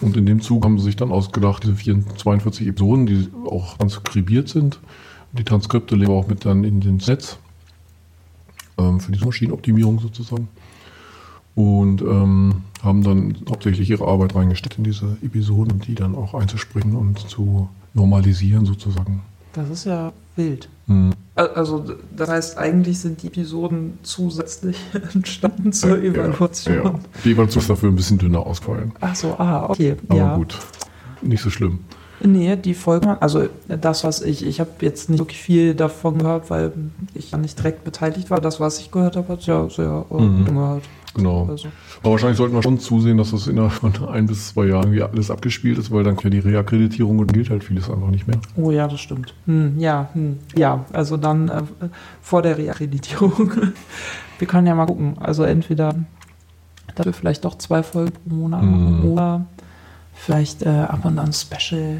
Und 0.00 0.16
in 0.16 0.26
dem 0.26 0.40
Zug 0.40 0.64
haben 0.64 0.78
sie 0.78 0.84
sich 0.86 0.96
dann 0.96 1.12
ausgedacht, 1.12 1.62
diese 1.64 1.74
4, 1.74 2.16
42 2.16 2.66
Episoden, 2.66 3.06
die 3.06 3.28
auch 3.46 3.76
transkribiert 3.78 4.48
sind. 4.48 4.80
Die 5.32 5.44
Transkripte 5.44 5.96
legen 5.96 6.12
wir 6.12 6.16
auch 6.16 6.28
mit 6.28 6.44
dann 6.44 6.64
in 6.64 6.80
den 6.80 6.96
Netz 6.96 7.38
ähm, 8.78 9.00
für 9.00 9.12
die 9.12 9.24
Maschinenoptimierung 9.24 10.00
sozusagen 10.00 10.48
und 11.56 12.02
ähm, 12.02 12.62
haben 12.82 13.02
dann 13.02 13.36
hauptsächlich 13.48 13.90
ihre 13.90 14.06
Arbeit 14.06 14.34
reingesteckt 14.34 14.78
in 14.78 14.84
diese 14.84 15.16
Episoden 15.22 15.80
die 15.80 15.94
dann 15.94 16.14
auch 16.14 16.34
einzuspringen 16.34 16.94
und 16.94 17.18
zu 17.18 17.68
normalisieren 17.94 18.66
sozusagen. 18.66 19.22
Das 19.56 19.68
ist 19.70 19.84
ja 19.86 20.12
wild. 20.36 20.68
Hm. 20.86 21.12
Al- 21.34 21.48
Also, 21.54 21.84
das 22.16 22.28
heißt, 22.28 22.58
eigentlich 22.58 23.00
sind 23.00 23.22
die 23.22 23.26
Episoden 23.28 23.98
zusätzlich 24.02 24.76
entstanden 25.14 25.72
zur 25.72 25.98
Evaluation. 26.02 26.74
Ja, 26.76 26.84
ja. 26.84 26.94
Die 27.24 27.32
Evaluation 27.32 27.62
ist 27.62 27.70
dafür 27.70 27.88
ein 27.90 27.96
bisschen 27.96 28.18
dünner 28.18 28.46
ausgefallen. 28.46 28.92
Ach 29.00 29.16
so, 29.16 29.34
ah, 29.38 29.66
okay. 29.68 29.96
Aber 30.08 30.18
ja. 30.18 30.36
gut, 30.36 30.56
nicht 31.22 31.42
so 31.42 31.50
schlimm. 31.50 31.80
Nee, 32.20 32.56
die 32.56 32.72
Folgen, 32.72 33.08
also 33.20 33.46
das, 33.68 34.02
was 34.02 34.22
ich, 34.22 34.44
ich 34.46 34.58
habe 34.60 34.70
jetzt 34.80 35.10
nicht 35.10 35.18
wirklich 35.20 35.38
viel 35.38 35.74
davon 35.74 36.16
gehört, 36.18 36.48
weil 36.48 36.72
ich 37.12 37.30
ja 37.32 37.36
nicht 37.38 37.58
direkt 37.58 37.84
beteiligt 37.84 38.30
war. 38.30 38.40
Das, 38.40 38.58
was 38.58 38.78
ich 38.80 38.90
gehört 38.90 39.16
habe, 39.16 39.28
hat 39.34 39.42
ja 39.46 39.68
sehr 39.68 40.04
äh, 40.10 40.22
Mhm. 40.22 40.44
gehört. 40.46 40.82
Genau. 41.16 41.46
Also, 41.48 41.68
Aber 42.02 42.12
wahrscheinlich 42.12 42.36
sollten 42.38 42.54
wir 42.54 42.62
schon 42.62 42.78
zusehen, 42.78 43.18
dass 43.18 43.30
das 43.32 43.46
innerhalb 43.46 43.72
von 43.72 43.92
ein 44.08 44.26
bis 44.26 44.48
zwei 44.48 44.66
Jahren 44.66 44.84
irgendwie 44.92 45.02
alles 45.02 45.30
abgespielt 45.30 45.78
ist, 45.78 45.90
weil 45.90 46.04
dann 46.04 46.16
ja 46.16 46.30
die 46.30 46.38
Reakkreditierung 46.38 47.18
und 47.18 47.32
gilt 47.32 47.50
halt 47.50 47.64
vieles 47.64 47.90
einfach 47.90 48.08
nicht 48.08 48.26
mehr. 48.26 48.38
oh 48.56 48.70
ja, 48.70 48.86
das 48.88 49.00
stimmt. 49.00 49.34
Hm, 49.46 49.78
ja, 49.78 50.08
hm, 50.12 50.38
ja, 50.56 50.84
also 50.92 51.16
dann 51.16 51.48
äh, 51.48 51.62
vor 52.20 52.42
der 52.42 52.58
Reakkreditierung. 52.58 53.52
Wir 54.38 54.46
können 54.46 54.66
ja 54.66 54.74
mal 54.74 54.86
gucken. 54.86 55.16
Also 55.18 55.44
entweder, 55.44 55.94
wir 57.02 57.12
vielleicht 57.14 57.44
doch 57.44 57.56
zwei 57.58 57.82
Folgen 57.82 58.12
pro 58.12 58.34
Monat 58.34 58.62
machen 58.62 59.00
Mhm. 59.00 59.12
oder 59.12 59.46
vielleicht 60.14 60.62
äh, 60.62 60.68
ab 60.68 61.04
und 61.04 61.18
an 61.18 61.32
Special, 61.32 61.98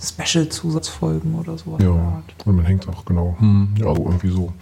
Special-Zusatzfolgen 0.00 1.34
oder 1.34 1.56
sowas. 1.56 1.82
Ja, 1.82 2.22
und 2.44 2.56
man 2.56 2.64
hängt 2.64 2.88
auch 2.88 3.04
genau. 3.04 3.36
Hm, 3.38 3.74
ja, 3.78 3.94
so 3.94 4.04
irgendwie 4.04 4.30
so. 4.30 4.52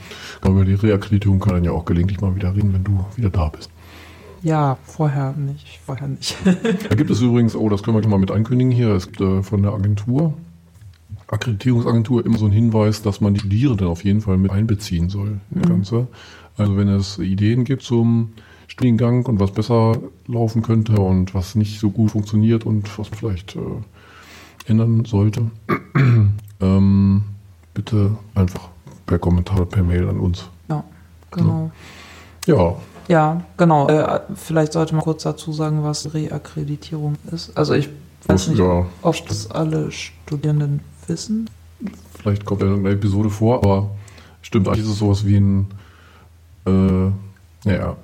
Aber 0.40 0.50
über 0.50 0.64
die 0.64 0.74
Reakkreditierung 0.74 1.40
kann 1.40 1.54
dann 1.54 1.64
ja 1.64 1.72
auch 1.72 1.84
gelegentlich 1.84 2.20
mal 2.20 2.34
wieder 2.34 2.54
reden, 2.54 2.72
wenn 2.72 2.84
du 2.84 3.04
wieder 3.16 3.30
da 3.30 3.48
bist. 3.48 3.70
Ja, 4.42 4.76
vorher 4.82 5.32
nicht, 5.32 5.80
vorher 5.84 6.08
nicht. 6.08 6.36
Da 6.88 6.94
gibt 6.94 7.10
es 7.10 7.20
übrigens, 7.20 7.54
oh, 7.54 7.68
das 7.68 7.82
können 7.82 7.96
wir 7.96 8.00
gleich 8.00 8.10
mal 8.10 8.18
mit 8.18 8.30
ankündigen 8.30 8.72
hier, 8.72 8.90
es 8.90 9.06
gibt 9.06 9.20
äh, 9.20 9.42
von 9.42 9.62
der 9.62 9.72
Agentur, 9.72 10.34
Akkreditierungsagentur, 11.28 12.26
immer 12.26 12.38
so 12.38 12.44
einen 12.44 12.54
Hinweis, 12.54 13.02
dass 13.02 13.20
man 13.20 13.34
die 13.34 13.40
Studierenden 13.40 13.86
auf 13.86 14.04
jeden 14.04 14.20
Fall 14.20 14.36
mit 14.36 14.50
einbeziehen 14.50 15.08
soll. 15.08 15.40
Das 15.50 15.68
Ganze. 15.68 16.08
Also 16.58 16.76
wenn 16.76 16.88
es 16.88 17.18
Ideen 17.18 17.64
gibt 17.64 17.82
zum 17.82 18.32
Studiengang 18.66 19.24
und 19.26 19.40
was 19.40 19.52
besser 19.52 19.98
laufen 20.26 20.62
könnte 20.62 21.00
und 21.00 21.34
was 21.34 21.54
nicht 21.54 21.80
so 21.80 21.90
gut 21.90 22.10
funktioniert 22.10 22.66
und 22.66 22.98
was 22.98 23.10
man 23.10 23.18
vielleicht 23.18 23.56
äh, 23.56 23.60
ändern 24.66 25.04
sollte, 25.04 25.50
ähm, 26.60 27.22
bitte 27.74 28.16
einfach 28.34 28.68
per 29.06 29.18
Kommentar 29.18 29.56
oder 29.56 29.66
per 29.66 29.82
Mail 29.82 30.08
an 30.08 30.18
uns. 30.20 30.44
ja, 30.68 30.84
genau. 31.30 31.70
Ja, 32.46 32.74
Ja, 33.08 33.42
genau. 33.56 33.88
Äh, 33.88 34.20
vielleicht 34.34 34.72
sollte 34.72 34.94
man 34.94 35.04
kurz 35.04 35.22
dazu 35.24 35.52
sagen, 35.52 35.82
was 35.82 36.14
Reakkreditierung 36.14 37.16
ist. 37.32 37.56
Also 37.56 37.74
ich 37.74 37.88
weiß 38.26 38.48
nicht, 38.48 38.58
ja, 38.58 38.86
ob 39.02 39.26
das 39.28 39.50
alle 39.50 39.90
Studierenden 39.90 40.80
wissen. 41.08 41.50
Vielleicht 42.18 42.44
kommt 42.44 42.60
ja 42.60 42.66
in 42.68 42.72
irgendeiner 42.74 42.96
Episode 42.96 43.28
vor, 43.30 43.56
aber 43.64 43.90
stimmt, 44.42 44.68
eigentlich 44.68 44.84
ist 44.84 44.92
es 44.92 44.98
sowas 44.98 45.26
wie 45.26 45.36
ein, 45.36 45.66
äh, 46.66 47.10
naja, 47.64 47.96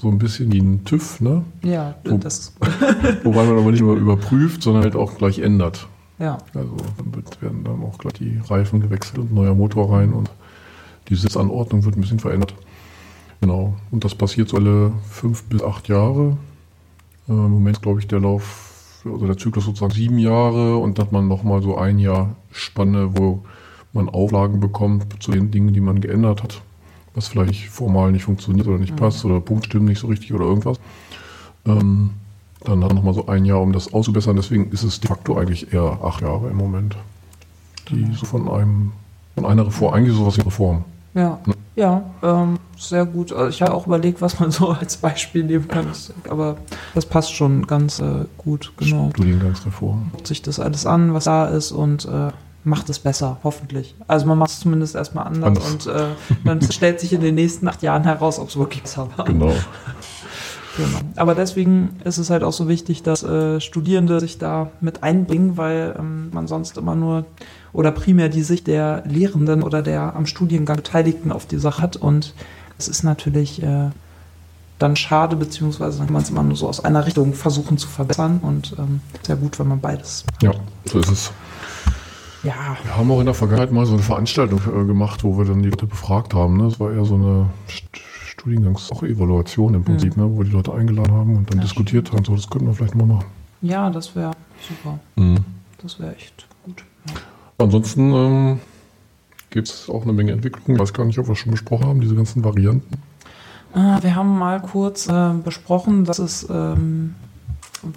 so 0.00 0.08
ein 0.08 0.18
bisschen 0.18 0.50
wie 0.52 0.60
ein 0.60 0.84
TÜV, 0.84 1.20
ne? 1.20 1.44
Ja, 1.62 1.94
Oh. 2.10 2.16
das 2.16 2.52
Wobei 3.24 3.44
man 3.44 3.58
aber 3.58 3.70
nicht 3.70 3.80
nur 3.82 3.96
überprüft, 3.96 4.62
sondern 4.62 4.82
halt 4.84 4.96
auch 4.96 5.16
gleich 5.18 5.38
ändert. 5.40 5.86
Ja. 6.18 6.38
Also 6.54 6.76
dann 6.96 7.14
wird, 7.14 7.42
werden 7.42 7.64
dann 7.64 7.82
auch 7.82 7.98
gleich 7.98 8.14
die 8.14 8.40
Reifen 8.48 8.80
gewechselt 8.80 9.18
und 9.18 9.32
neuer 9.32 9.54
Motor 9.54 9.92
rein 9.92 10.12
und 10.12 10.30
die 11.08 11.14
Sitzanordnung 11.14 11.84
wird 11.84 11.96
ein 11.96 12.00
bisschen 12.00 12.20
verändert. 12.20 12.54
Genau. 13.40 13.74
Und 13.90 14.04
das 14.04 14.14
passiert 14.14 14.48
so 14.48 14.56
alle 14.56 14.92
fünf 15.08 15.44
bis 15.44 15.62
acht 15.62 15.88
Jahre. 15.88 16.36
Äh, 17.28 17.32
Im 17.32 17.50
Moment 17.50 17.80
glaube 17.82 18.00
ich 18.00 18.06
der 18.08 18.20
Lauf, 18.20 19.00
also 19.04 19.26
der 19.26 19.38
Zyklus 19.38 19.64
sozusagen 19.64 19.92
sieben 19.92 20.18
Jahre 20.18 20.76
und 20.76 20.98
dann 20.98 21.06
hat 21.06 21.12
man 21.12 21.28
nochmal 21.28 21.62
so 21.62 21.76
ein 21.78 21.98
Jahr 21.98 22.34
Spanne, 22.50 23.16
wo 23.16 23.42
man 23.92 24.08
Auflagen 24.08 24.60
bekommt 24.60 25.22
zu 25.22 25.30
den 25.30 25.50
Dingen, 25.50 25.72
die 25.72 25.80
man 25.80 26.00
geändert 26.00 26.42
hat, 26.42 26.60
was 27.14 27.28
vielleicht 27.28 27.68
formal 27.68 28.12
nicht 28.12 28.24
funktioniert 28.24 28.66
oder 28.66 28.78
nicht 28.78 28.92
Mhm. 28.92 28.96
passt 28.96 29.24
oder 29.24 29.40
Punktstimmen 29.40 29.88
nicht 29.88 30.00
so 30.00 30.08
richtig 30.08 30.34
oder 30.34 30.44
irgendwas. 30.44 30.78
Ähm, 31.64 32.10
dann 32.64 32.82
hat 32.82 32.88
man 32.88 32.96
nochmal 32.96 33.14
so 33.14 33.26
ein 33.26 33.44
Jahr, 33.44 33.60
um 33.60 33.72
das 33.72 33.92
auszubessern. 33.92 34.36
Deswegen 34.36 34.70
ist 34.70 34.82
es 34.82 35.00
de 35.00 35.08
facto 35.08 35.36
eigentlich 35.36 35.72
eher 35.72 35.98
acht 36.02 36.20
Jahre 36.22 36.48
im 36.48 36.56
Moment, 36.56 36.96
die 37.88 38.06
so 38.14 38.26
von 38.26 38.48
einem, 38.48 38.92
von 39.34 39.46
einer 39.46 39.66
Reform, 39.66 39.94
eigentlich 39.94 40.16
sowas 40.16 40.36
wie 40.36 40.42
Reform. 40.42 40.84
Ja, 41.14 41.38
Ne? 41.46 41.54
ja, 41.74 42.02
ähm, 42.22 42.58
sehr 42.76 43.06
gut. 43.06 43.32
Also 43.32 43.48
ich 43.48 43.62
habe 43.62 43.72
auch 43.74 43.86
überlegt, 43.86 44.20
was 44.20 44.38
man 44.40 44.50
so 44.52 44.68
als 44.70 44.96
Beispiel 44.98 45.44
nehmen 45.44 45.68
kann, 45.68 45.86
aber 46.28 46.56
das 46.94 47.06
passt 47.06 47.32
schon 47.32 47.66
ganz 47.66 48.00
äh, 48.00 48.24
gut, 48.36 48.72
genau. 48.76 49.10
Studiengangsreform. 49.10 50.10
Guckt 50.12 50.26
sich 50.26 50.42
das 50.42 50.60
alles 50.60 50.86
an, 50.86 51.14
was 51.14 51.24
da 51.24 51.46
ist 51.46 51.72
und 51.72 52.04
äh, 52.04 52.30
macht 52.64 52.90
es 52.90 52.98
besser, 52.98 53.38
hoffentlich. 53.42 53.94
Also 54.06 54.26
man 54.26 54.38
macht 54.38 54.50
es 54.50 54.60
zumindest 54.60 54.94
erstmal 54.94 55.26
anders 55.26 55.46
Anders. 55.46 55.86
und 55.86 55.94
äh, 55.94 56.06
dann 56.44 56.60
stellt 56.70 57.00
sich 57.00 57.12
in 57.12 57.20
den 57.20 57.34
nächsten 57.36 57.66
acht 57.68 57.82
Jahren 57.82 58.04
heraus, 58.04 58.38
ob 58.38 58.48
es 58.48 58.56
wirklich 58.56 58.82
besser 58.82 59.08
war. 59.16 59.24
Genau. 59.24 59.52
Genau. 60.78 60.98
Aber 61.16 61.34
deswegen 61.34 61.96
ist 62.04 62.18
es 62.18 62.30
halt 62.30 62.44
auch 62.44 62.52
so 62.52 62.68
wichtig, 62.68 63.02
dass 63.02 63.24
äh, 63.24 63.60
Studierende 63.60 64.20
sich 64.20 64.38
da 64.38 64.70
mit 64.80 65.02
einbringen, 65.02 65.56
weil 65.56 65.94
ähm, 65.98 66.30
man 66.32 66.46
sonst 66.46 66.78
immer 66.78 66.94
nur 66.94 67.24
oder 67.72 67.90
primär 67.90 68.28
die 68.28 68.42
Sicht 68.42 68.68
der 68.68 69.02
Lehrenden 69.06 69.62
oder 69.62 69.82
der 69.82 70.14
am 70.14 70.26
Studiengang 70.26 70.76
Beteiligten 70.76 71.32
auf 71.32 71.46
die 71.46 71.58
Sache 71.58 71.82
hat. 71.82 71.96
Und 71.96 72.32
es 72.78 72.86
ist 72.86 73.02
natürlich 73.02 73.60
äh, 73.62 73.90
dann 74.78 74.94
schade, 74.94 75.34
beziehungsweise 75.34 75.98
dann 75.98 76.06
kann 76.06 76.14
man 76.14 76.22
es 76.22 76.30
immer 76.30 76.44
nur 76.44 76.56
so 76.56 76.68
aus 76.68 76.84
einer 76.84 77.04
Richtung 77.04 77.34
versuchen 77.34 77.76
zu 77.76 77.88
verbessern. 77.88 78.38
Und 78.40 78.76
ähm, 78.78 79.00
sehr 79.26 79.36
gut, 79.36 79.58
wenn 79.58 79.66
man 79.66 79.80
beides. 79.80 80.24
Ja, 80.40 80.52
so 80.84 81.00
ist 81.00 81.10
es. 81.10 81.32
Ja, 82.44 82.76
Wir 82.84 82.96
haben 82.96 83.10
auch 83.10 83.18
in 83.18 83.26
der 83.26 83.34
Vergangenheit 83.34 83.72
mal 83.72 83.84
so 83.84 83.94
eine 83.94 84.02
Veranstaltung 84.02 84.60
äh, 84.60 84.86
gemacht, 84.86 85.24
wo 85.24 85.36
wir 85.36 85.44
dann 85.44 85.60
die 85.60 85.70
Leute 85.70 85.86
befragt 85.86 86.34
haben. 86.34 86.56
Ne? 86.56 86.64
Das 86.68 86.78
war 86.78 86.92
eher 86.92 87.04
so 87.04 87.16
eine 87.16 87.46
Studiengangs 88.38 88.92
auch 88.92 89.02
Evaluation 89.02 89.74
im 89.74 89.84
Prinzip, 89.84 90.16
ne? 90.16 90.24
wo 90.30 90.38
wir 90.38 90.44
die 90.44 90.52
Leute 90.52 90.72
eingeladen 90.72 91.12
haben 91.12 91.36
und 91.36 91.50
dann 91.50 91.58
Ja, 91.58 91.64
diskutiert 91.64 92.12
haben. 92.12 92.24
So, 92.24 92.36
das 92.36 92.48
könnten 92.48 92.68
wir 92.68 92.74
vielleicht 92.74 92.94
mal 92.94 93.06
machen. 93.06 93.24
ja, 93.62 93.90
das 93.90 94.14
wäre 94.14 94.30
super. 94.68 94.98
Mhm. 95.16 95.38
Das 95.82 95.98
wäre 95.98 96.14
echt 96.14 96.46
gut. 96.64 96.84
Ja. 97.08 97.14
Ansonsten 97.58 98.12
ähm, 98.12 98.60
gibt 99.50 99.68
es 99.68 99.88
auch 99.90 100.02
eine 100.04 100.12
Menge 100.12 100.32
Entwicklungen. 100.32 100.76
Ich 100.76 100.80
weiß 100.80 100.92
gar 100.92 101.04
nicht, 101.04 101.18
ob 101.18 101.26
wir 101.28 101.34
schon 101.34 101.50
besprochen 101.52 101.86
haben, 101.86 102.00
diese 102.00 102.14
ganzen 102.14 102.44
Varianten. 102.44 102.94
Äh, 103.74 104.02
Wir 104.02 104.14
haben 104.14 104.38
mal 104.38 104.60
kurz 104.62 105.08
äh, 105.08 105.30
besprochen, 105.44 106.04
dass 106.04 106.18
es 106.20 106.46
ähm, 106.48 107.14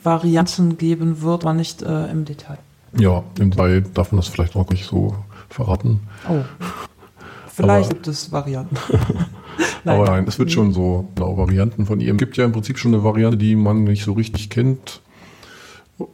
Varianten 0.03 0.77
geben 0.77 1.21
wird, 1.21 1.43
aber 1.43 1.53
nicht 1.53 1.81
äh, 1.83 2.09
im 2.11 2.25
Detail. 2.25 2.57
Ja, 2.97 3.23
im 3.39 3.51
Detail 3.51 3.81
darf 3.93 4.11
man 4.11 4.17
das 4.17 4.27
vielleicht 4.27 4.55
auch 4.55 4.69
nicht 4.69 4.85
so 4.87 5.15
verraten. 5.49 6.01
Oh. 6.27 6.41
Vielleicht 7.53 7.87
Aber- 7.89 7.93
gibt 7.95 8.07
es 8.07 8.31
Varianten. 8.31 8.75
Aber 9.85 10.05
nein, 10.05 10.25
es 10.27 10.37
wird 10.39 10.51
schon 10.51 10.73
so 10.73 11.07
genau 11.15 11.37
Varianten 11.37 11.85
von 11.85 11.99
ihm. 11.99 12.15
Es 12.15 12.17
gibt 12.17 12.37
ja 12.37 12.45
im 12.45 12.51
Prinzip 12.51 12.77
schon 12.77 12.93
eine 12.93 13.03
Variante, 13.03 13.37
die 13.37 13.55
man 13.55 13.83
nicht 13.83 14.03
so 14.03 14.13
richtig 14.13 14.49
kennt. 14.49 15.01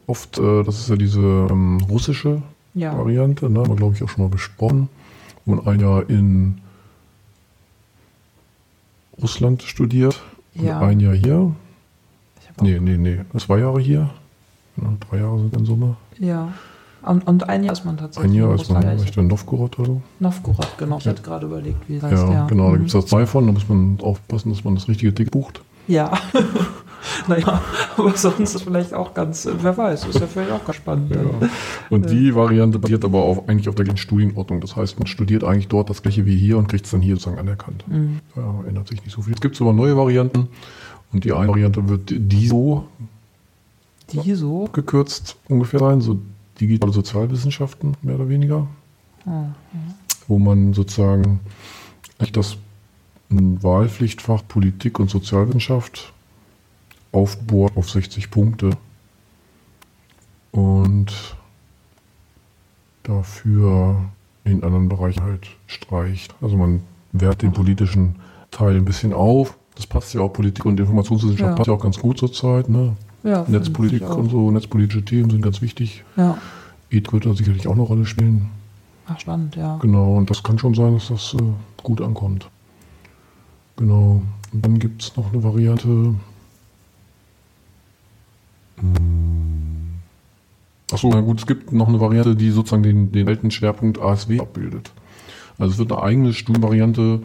Oft, 0.06 0.38
äh, 0.38 0.62
das 0.64 0.78
ist 0.80 0.90
ja 0.90 0.96
diese 0.96 1.20
ähm, 1.20 1.78
russische 1.88 2.42
Ja. 2.74 2.96
Variante, 2.96 3.48
ne? 3.50 3.60
haben 3.60 3.68
wir 3.70 3.76
glaube 3.76 3.94
ich 3.94 4.02
auch 4.02 4.08
schon 4.08 4.24
mal 4.24 4.30
besprochen, 4.30 4.88
wo 5.46 5.54
man 5.54 5.66
ein 5.66 5.80
Jahr 5.80 6.08
in 6.10 6.58
Russland 9.20 9.62
studiert 9.62 10.20
und 10.54 10.64
Ja. 10.66 10.80
ein 10.80 11.00
Jahr 11.00 11.14
hier. 11.14 11.52
Nee, 12.60 12.78
nee, 12.80 12.96
nee, 12.96 13.18
zwei 13.38 13.58
Jahre 13.60 13.80
hier. 13.80 14.10
Genau, 14.76 14.96
drei 15.08 15.18
Jahre 15.18 15.38
sind 15.38 15.56
in 15.56 15.64
Summe. 15.64 15.96
Ja. 16.18 16.52
Und, 17.02 17.26
und 17.26 17.48
ein 17.48 17.64
Jahr 17.64 17.72
ist 17.72 17.84
man 17.84 17.96
tatsächlich. 17.96 18.32
Ein 18.32 18.34
Jahr 18.36 18.54
ist 18.54 18.70
man 18.70 18.82
vielleicht 18.82 19.16
in 19.16 19.26
Novgorod 19.28 19.78
oder 19.78 19.86
so. 19.88 20.02
Novgorod, 20.20 20.68
genau. 20.78 20.98
Ich 20.98 21.06
hatte 21.06 21.22
gerade 21.22 21.46
überlegt, 21.46 21.88
wie 21.88 21.98
das 21.98 22.10
Ja, 22.10 22.18
heißt. 22.18 22.32
Ja, 22.32 22.46
genau, 22.46 22.64
da 22.64 22.70
Mhm. 22.72 22.78
gibt 22.78 22.86
es 22.88 22.92
da 22.92 23.06
zwei 23.06 23.26
von. 23.26 23.46
Da 23.46 23.52
muss 23.52 23.68
man 23.68 23.98
aufpassen, 24.02 24.50
dass 24.50 24.64
man 24.64 24.74
das 24.74 24.88
richtige 24.88 25.14
Ticket 25.14 25.32
bucht. 25.32 25.60
Ja. 25.86 26.12
naja, 27.28 27.62
aber 27.96 28.16
sonst 28.16 28.54
ist 28.54 28.62
vielleicht 28.62 28.92
auch 28.92 29.14
ganz, 29.14 29.48
wer 29.60 29.76
weiß, 29.76 30.06
ist 30.06 30.18
ja 30.20 30.26
vielleicht 30.26 30.50
auch 30.50 30.64
ganz 30.64 30.76
spannend. 30.76 31.14
Ja. 31.14 31.20
Und 31.88 32.10
die 32.10 32.34
Variante 32.34 32.78
basiert 32.78 33.04
aber 33.04 33.22
auf, 33.22 33.48
eigentlich 33.48 33.68
auf 33.68 33.74
der 33.74 33.84
gleichen 33.84 33.96
Studienordnung. 33.98 34.60
Das 34.60 34.76
heißt, 34.76 34.98
man 34.98 35.06
studiert 35.06 35.44
eigentlich 35.44 35.68
dort 35.68 35.88
das 35.88 36.02
gleiche 36.02 36.26
wie 36.26 36.36
hier 36.36 36.58
und 36.58 36.66
kriegt 36.68 36.84
es 36.84 36.90
dann 36.90 37.00
hier 37.00 37.14
sozusagen 37.14 37.38
anerkannt. 37.38 37.84
Mhm. 37.88 38.18
Ja, 38.36 38.54
ändert 38.68 38.88
sich 38.88 39.02
nicht 39.02 39.14
so 39.14 39.22
viel. 39.22 39.32
Es 39.34 39.40
gibt 39.40 39.58
aber 39.60 39.72
neue 39.72 39.96
Varianten. 39.96 40.48
Und 41.12 41.24
die 41.24 41.32
eine 41.32 41.48
Variante 41.48 41.88
wird 41.88 42.10
DISO 42.10 42.84
Die 44.12 44.34
so. 44.34 44.68
gekürzt 44.72 45.36
ungefähr 45.48 45.80
sein, 45.80 46.00
so 46.02 46.18
digitale 46.60 46.92
Sozialwissenschaften, 46.92 47.96
mehr 48.02 48.16
oder 48.16 48.28
weniger. 48.28 48.66
Mhm. 49.24 49.54
Wo 50.26 50.38
man 50.38 50.74
sozusagen 50.74 51.40
das 52.32 52.56
Wahlpflichtfach 53.30 54.42
Politik 54.46 54.98
und 54.98 55.10
Sozialwissenschaft 55.10 56.12
aufbohrt 57.12 57.76
auf 57.76 57.90
60 57.90 58.30
Punkte. 58.30 58.70
Und 60.50 61.36
dafür 63.02 63.96
in 64.44 64.62
anderen 64.64 64.88
Bereichen 64.88 65.22
halt 65.22 65.48
streicht. 65.66 66.34
Also 66.40 66.56
man 66.56 66.82
wehrt 67.12 67.42
den 67.42 67.52
politischen 67.52 68.16
Teil 68.50 68.76
ein 68.76 68.84
bisschen 68.84 69.12
auf. 69.12 69.56
Das 69.74 69.86
passt 69.86 70.14
ja 70.14 70.20
auch, 70.20 70.32
Politik 70.32 70.64
und 70.64 70.80
Informationswissenschaft 70.80 71.50
Ja. 71.50 71.54
passt 71.54 71.68
ja 71.68 71.74
auch 71.74 71.82
ganz 71.82 71.98
gut 71.98 72.18
zurzeit. 72.18 72.68
Ne? 72.68 72.96
Ja, 73.24 73.44
Netzpolitik 73.48 74.08
und 74.08 74.30
so, 74.30 74.50
netzpolitische 74.50 75.04
Themen 75.04 75.30
sind 75.30 75.42
ganz 75.42 75.60
wichtig. 75.60 76.04
Ja. 76.16 76.38
Ethik 76.90 77.12
wird 77.12 77.26
da 77.26 77.34
sicherlich 77.34 77.66
auch 77.66 77.72
eine 77.72 77.82
Rolle 77.82 78.06
spielen. 78.06 78.50
Ach, 79.06 79.18
spannend, 79.18 79.56
ja. 79.56 79.78
Genau, 79.78 80.16
und 80.16 80.30
das 80.30 80.42
kann 80.42 80.58
schon 80.58 80.74
sein, 80.74 80.94
dass 80.94 81.08
das 81.08 81.34
äh, 81.34 81.42
gut 81.82 82.00
ankommt. 82.00 82.48
Genau. 83.76 84.22
Und 84.52 84.64
dann 84.64 84.78
gibt 84.78 85.02
es 85.02 85.16
noch 85.16 85.32
eine 85.32 85.42
Variante. 85.42 86.14
Achso, 90.92 91.10
na 91.10 91.20
gut, 91.20 91.40
es 91.40 91.46
gibt 91.46 91.72
noch 91.72 91.88
eine 91.88 92.00
Variante, 92.00 92.36
die 92.36 92.50
sozusagen 92.50 92.82
den, 92.82 93.12
den 93.12 93.28
alten 93.28 93.50
Schwerpunkt 93.50 94.00
ASW 94.00 94.40
abbildet. 94.40 94.92
Also 95.58 95.72
es 95.72 95.78
wird 95.78 95.92
eine 95.92 96.02
eigene 96.02 96.32
Studienvariante 96.32 97.20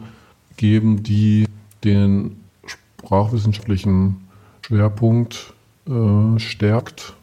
geben, 0.56 1.02
die 1.02 1.46
den 1.82 2.36
sprachwissenschaftlichen 2.66 4.16
Schwerpunkt 4.62 5.54
äh, 5.88 6.38
stärkt 6.38 7.14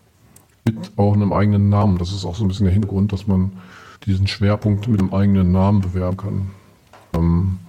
mit 0.65 0.91
auch 0.95 1.13
einem 1.13 1.33
eigenen 1.33 1.69
Namen. 1.69 1.97
Das 1.97 2.11
ist 2.11 2.25
auch 2.25 2.35
so 2.35 2.43
ein 2.43 2.47
bisschen 2.47 2.65
der 2.65 2.73
Hintergrund, 2.73 3.11
dass 3.11 3.27
man 3.27 3.51
diesen 4.05 4.27
Schwerpunkt 4.27 4.87
mit 4.87 4.99
einem 4.99 5.13
eigenen 5.13 5.51
Namen 5.51 5.81
bewerben 5.81 6.17
kann. 6.17 6.51
Ähm, 7.13 7.59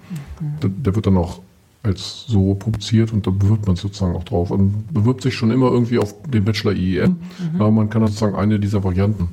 der, 0.61 0.69
der 0.69 0.95
wird 0.95 1.07
dann 1.07 1.17
auch 1.17 1.39
als 1.83 2.25
so 2.27 2.55
publiziert 2.55 3.11
und 3.11 3.27
da 3.27 3.31
bewirbt 3.31 3.67
man 3.67 3.75
sozusagen 3.75 4.15
auch 4.15 4.23
drauf. 4.23 4.51
Und 4.51 4.93
bewirbt 4.93 5.21
sich 5.21 5.35
schon 5.35 5.51
immer 5.51 5.69
irgendwie 5.71 5.99
auf 5.99 6.15
den 6.23 6.45
Bachelor 6.45 6.73
IEM, 6.73 7.17
aber 7.55 7.71
man 7.71 7.89
kann 7.89 8.05
sozusagen 8.07 8.35
eine 8.35 8.59
dieser 8.59 8.83
Varianten 8.83 9.29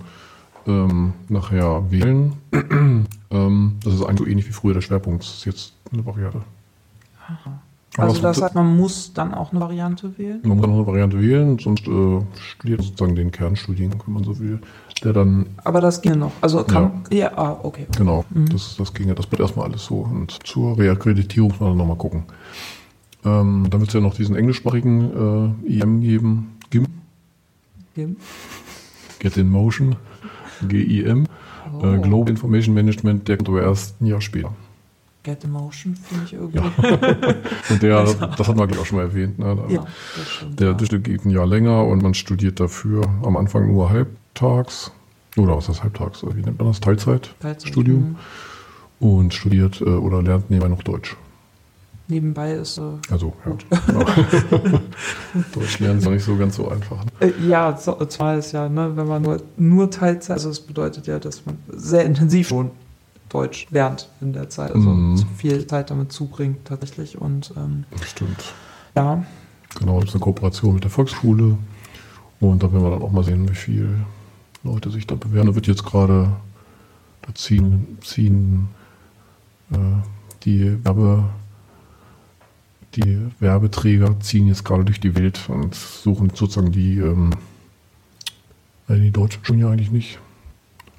ähm, 0.66 1.12
nachher 1.28 1.90
wählen. 1.90 2.32
ähm, 3.30 3.76
das 3.84 3.94
ist 3.94 4.02
eigentlich 4.02 4.18
so 4.18 4.26
ähnlich 4.26 4.48
wie 4.48 4.52
früher 4.52 4.74
der 4.74 4.80
Schwerpunkt. 4.80 5.22
Das 5.22 5.34
ist 5.34 5.44
jetzt 5.44 5.72
eine 5.92 6.04
Variante. 6.04 6.42
Aber 7.26 7.60
Also 7.96 8.22
das 8.22 8.40
heißt, 8.40 8.54
man 8.54 8.76
muss 8.76 9.12
dann 9.12 9.34
auch 9.34 9.50
eine 9.50 9.60
Variante 9.60 10.16
wählen? 10.16 10.40
man 10.44 10.58
muss 10.58 10.66
noch 10.66 10.74
eine 10.74 10.86
Variante 10.86 11.20
wählen, 11.20 11.58
sonst 11.58 11.86
äh, 11.88 12.20
studiert 12.40 12.82
sozusagen 12.82 13.16
den 13.16 13.32
Kernstudiengang, 13.32 14.02
wenn 14.06 14.14
man 14.14 14.24
so 14.24 14.38
will. 14.38 14.60
Der 15.02 15.12
dann, 15.12 15.46
Aber 15.64 15.80
das 15.80 16.00
ginge 16.00 16.16
noch. 16.16 16.32
Also 16.40 16.62
kann. 16.62 17.02
Ja, 17.10 17.36
ah, 17.36 17.58
okay. 17.62 17.86
genau, 17.96 18.24
das, 18.30 18.76
das 18.76 18.92
ginge, 18.94 19.14
das 19.14 19.26
bleibt 19.26 19.40
erstmal 19.40 19.66
alles 19.66 19.84
so. 19.86 19.96
Und 19.96 20.38
zur 20.46 20.78
Reakkreditierung 20.78 21.50
muss 21.50 21.60
man 21.60 21.70
dann 21.70 21.78
nochmal 21.78 21.96
gucken. 21.96 22.24
Ähm, 23.24 23.66
dann 23.70 23.80
wird 23.80 23.88
es 23.88 23.94
ja 23.94 24.00
noch 24.00 24.14
diesen 24.14 24.36
englischsprachigen 24.36 25.56
äh, 25.66 25.78
IM 25.80 26.00
geben, 26.00 26.58
GIM, 26.70 26.86
Gim. 27.94 28.16
Get 29.18 29.36
in 29.36 29.50
Motion, 29.50 29.96
GIM, 30.68 31.26
Oh. 31.72 31.86
äh, 31.86 31.98
Global 31.98 32.30
Information 32.30 32.74
Management, 32.74 33.28
der 33.28 33.36
kommt 33.36 33.48
aber 33.48 33.62
erst 33.62 34.00
ein 34.00 34.06
Jahr 34.06 34.20
später. 34.20 34.52
Get 35.22 35.44
Emotion 35.44 35.94
finde 35.96 36.24
ich 36.24 36.32
irgendwie. 36.32 36.58
Und 37.70 37.82
der, 37.82 38.04
das 38.04 38.18
hat 38.20 38.56
man 38.56 38.66
glaube 38.68 38.72
ich 38.72 38.78
auch 38.78 38.86
schon 38.86 38.98
mal 38.98 39.04
erwähnt, 39.04 39.38
ne? 39.38 39.54
Da- 39.56 39.72
Ja, 39.72 39.86
das 40.16 40.28
stimmt. 40.28 40.58
Der 40.60 40.68
ja. 40.68 40.72
Durchschnitt 40.74 41.04
geht 41.04 41.24
ein 41.26 41.30
Jahr 41.30 41.46
länger 41.46 41.84
und 41.86 42.02
man 42.02 42.14
studiert 42.14 42.58
dafür 42.58 43.02
am 43.22 43.36
Anfang 43.36 43.66
nur 43.66 43.90
halbtags. 43.90 44.92
Oder 45.36 45.56
was 45.56 45.68
heißt 45.68 45.82
halbtags? 45.82 46.22
Wie 46.24 46.40
nennt 46.42 46.58
man 46.58 46.68
das? 46.68 46.80
Teilzeit? 46.80 47.34
Teilzeit, 47.40 47.68
Studium. 47.68 48.16
mhm. 49.00 49.06
Und 49.08 49.32
studiert 49.34 49.80
äh, 49.80 49.84
oder 49.84 50.22
lernt 50.22 50.50
nebenbei 50.50 50.68
noch 50.68 50.82
Deutsch. 50.82 51.16
Nebenbei 52.08 52.52
ist. 52.54 52.78
Äh, 52.78 52.82
Also, 53.10 53.32
ja. 53.46 53.52
Genau. 53.86 54.04
Deutsch 55.54 55.78
lernen 55.78 55.98
ist 56.00 56.06
auch 56.06 56.10
nicht 56.10 56.24
so 56.24 56.36
ganz 56.36 56.56
so 56.56 56.68
einfach. 56.68 57.04
Ne? 57.04 57.10
äh, 57.20 57.32
ja, 57.48 57.76
zwar 57.76 58.36
ist 58.38 58.52
ja, 58.52 58.68
ne, 58.68 58.92
wenn 58.96 59.06
man 59.06 59.22
nur, 59.22 59.40
nur 59.56 59.90
Teilzeit, 59.90 60.30
also 60.36 60.48
das 60.48 60.60
bedeutet 60.60 61.06
ja, 61.06 61.18
dass 61.18 61.46
man 61.46 61.56
sehr 61.68 62.04
intensiv 62.04 62.48
schon 62.48 62.70
Deutsch 63.30 63.66
lernt 63.70 64.08
in 64.20 64.32
der 64.34 64.50
Zeit, 64.50 64.72
also 64.72 64.90
Mhm. 64.90 65.16
viel 65.36 65.66
Zeit 65.66 65.90
damit 65.90 66.12
zubringt 66.12 66.66
tatsächlich 66.66 67.18
und 67.18 67.52
ähm, 67.56 67.84
Stimmt. 68.06 68.52
ja, 68.94 69.24
Genau, 69.78 70.00
das 70.00 70.08
ist 70.10 70.14
eine 70.16 70.20
Kooperation 70.24 70.74
mit 70.74 70.82
der 70.84 70.90
Volksschule. 70.90 71.56
Und 72.40 72.62
da 72.62 72.72
werden 72.72 72.82
wir 72.82 72.90
dann 72.90 73.02
auch 73.02 73.12
mal 73.12 73.22
sehen, 73.22 73.48
wie 73.48 73.54
viele 73.54 74.00
Leute 74.64 74.90
sich 74.90 75.06
da 75.06 75.14
bewerben. 75.14 75.48
Da 75.48 75.54
wird 75.54 75.68
jetzt 75.68 75.84
gerade, 75.84 76.32
da 77.22 77.34
ziehen, 77.34 77.98
ziehen 78.02 78.68
äh, 79.72 79.76
die 80.44 80.84
Werbe, 80.84 81.24
die 82.96 83.20
Werbeträger 83.38 84.18
ziehen 84.20 84.48
jetzt 84.48 84.64
gerade 84.64 84.84
durch 84.84 84.98
die 84.98 85.14
Welt 85.14 85.48
und 85.48 85.74
suchen 85.76 86.30
sozusagen 86.34 86.72
die, 86.72 86.98
ähm, 86.98 87.30
die 88.88 89.12
deutschen 89.12 89.44
Schulen 89.44 89.60
ja 89.60 89.70
eigentlich 89.70 89.92
nicht. 89.92 90.18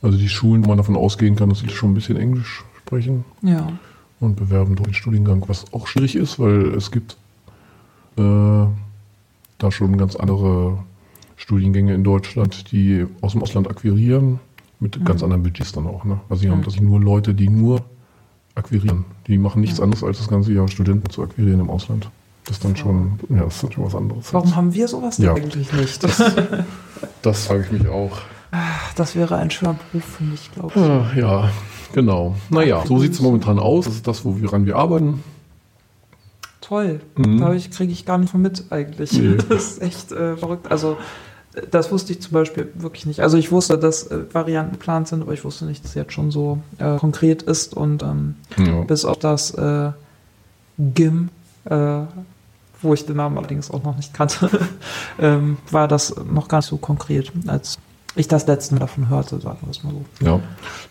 Also 0.01 0.17
die 0.17 0.29
Schulen, 0.29 0.63
wo 0.63 0.70
man 0.70 0.77
davon 0.77 0.96
ausgehen 0.96 1.36
kann, 1.36 1.50
dass 1.50 1.60
sie 1.60 1.70
schon 1.70 1.91
ein 1.91 1.93
bisschen 1.93 2.17
Englisch 2.17 2.63
sprechen. 2.79 3.24
Ja. 3.41 3.67
Und 4.20 4.36
bewerben 4.36 4.75
dort 4.75 4.88
den 4.88 4.93
Studiengang, 4.93 5.43
was 5.48 5.72
auch 5.74 5.88
schwierig 5.88 6.15
ist, 6.15 6.39
weil 6.39 6.74
es 6.75 6.91
gibt 6.91 7.17
äh, 8.17 8.22
da 9.58 9.72
schon 9.72 9.98
ganz 9.98 10.15
andere 10.15 10.77
Studiengänge 11.38 11.93
in 11.93 12.03
Deutschland, 12.03 12.72
die 12.72 13.05
aus 13.22 13.34
dem 13.34 13.41
Ausland 13.41 13.70
akquirieren, 13.70 14.39
mit 14.79 15.00
mhm. 15.00 15.05
ganz 15.05 15.24
anderen 15.24 15.43
Budgets 15.43 15.72
dann 15.72 15.88
auch. 15.88 16.03
Ne? 16.03 16.20
Also 16.29 16.41
sie 16.41 16.48
mhm. 16.48 16.53
haben 16.53 16.63
tatsächlich 16.63 16.89
nur 16.89 17.00
Leute, 17.00 17.34
die 17.34 17.50
nur 17.50 17.81
akquirieren. 18.55 19.05
Die 19.27 19.38
machen 19.38 19.62
nichts 19.62 19.77
mhm. 19.77 19.86
anderes, 19.86 20.03
als 20.03 20.17
das 20.17 20.27
ganze 20.27 20.53
Jahr 20.53 20.67
Studenten 20.67 21.10
zu 21.10 21.24
akquirieren 21.24 21.60
im 21.60 21.70
Ausland. 21.70 22.10
Das 22.46 22.58
ist 22.58 22.65
dann 22.65 22.75
schon, 22.75 23.20
ja, 23.29 23.43
das 23.43 23.55
ist 23.55 23.63
dann 23.63 23.72
schon 23.72 23.86
was 23.86 23.96
anderes. 23.96 24.34
Warum 24.34 24.55
haben 24.55 24.74
wir 24.74 24.88
sowas 24.88 25.20
ja. 25.20 25.34
eigentlich 25.34 25.72
nicht? 25.74 26.03
Das, 26.03 26.24
das 27.22 27.46
frage 27.46 27.65
ich 27.65 27.72
mich 27.72 27.88
auch. 27.88 28.20
Das 28.96 29.16
wäre 29.16 29.38
ein 29.38 29.52
schöner 29.52 29.76
Beruf 29.92 30.04
für 30.04 30.24
mich, 30.24 30.52
glaube 30.52 30.72
ich. 30.76 30.82
Ah, 30.82 31.12
ja, 31.16 31.52
genau. 31.94 32.36
Naja, 32.50 32.84
so 32.86 33.00
sieht 33.00 33.14
es 33.14 33.22
momentan 33.22 33.60
aus. 33.60 33.86
Das 33.86 33.96
ist 33.96 34.08
das, 34.08 34.26
woran 34.26 34.66
wir 34.66 34.76
arbeiten. 34.76 35.24
Toll. 36.62 37.02
Mhm. 37.18 37.40
Da 37.40 37.56
kriege 37.56 37.92
ich 37.92 38.06
gar 38.06 38.18
nicht 38.18 38.32
von 38.32 38.42
mit 38.42 38.66
eigentlich. 38.70 39.14
Nee. 39.14 39.38
Das 39.50 39.72
ist 39.72 39.82
echt 39.82 40.12
äh, 40.12 40.38
verrückt. 40.38 40.72
Also 40.72 40.98
das 41.70 41.92
wusste 41.92 42.14
ich 42.14 42.22
zum 42.22 42.32
Beispiel 42.34 42.72
wirklich 42.76 43.06
nicht. 43.06 43.20
Also 43.20 43.38
ich 43.38 43.52
wusste, 43.52 43.78
dass 43.78 44.08
äh, 44.08 44.24
Varianten 44.32 44.74
geplant 44.74 45.08
sind, 45.08 45.22
aber 45.22 45.34
ich 45.34 45.44
wusste 45.44 45.66
nicht, 45.66 45.84
dass 45.84 45.92
es 45.92 45.96
jetzt 45.96 46.14
schon 46.14 46.32
so 46.32 46.60
äh, 46.78 46.98
konkret 46.98 47.44
ist 47.44 47.76
und 47.76 48.04
ähm, 48.04 48.36
ja. 48.58 48.82
bis 48.84 49.04
auf 49.04 49.18
das 49.18 49.52
äh, 49.52 49.92
GIM, 50.78 51.30
äh, 51.66 52.02
wo 52.82 52.94
ich 52.94 53.06
den 53.06 53.18
Namen 53.18 53.38
allerdings 53.38 53.70
auch 53.70 53.84
noch 53.84 53.98
nicht 53.98 54.14
kannte, 54.14 54.50
ähm, 55.20 55.58
war 55.70 55.88
das 55.88 56.16
noch 56.32 56.48
gar 56.48 56.60
nicht 56.60 56.68
so 56.68 56.78
konkret, 56.78 57.32
als 57.48 57.80
ich 58.15 58.27
das 58.27 58.48
letzte 58.48 58.75
Mal 58.75 58.82
davon 58.82 59.10
hörte, 59.10 59.39
sagen 59.39 59.60
wir 59.62 59.72
es 59.72 59.84
mal 59.84 59.94
so. 59.94 60.25
Ja. 60.25 60.39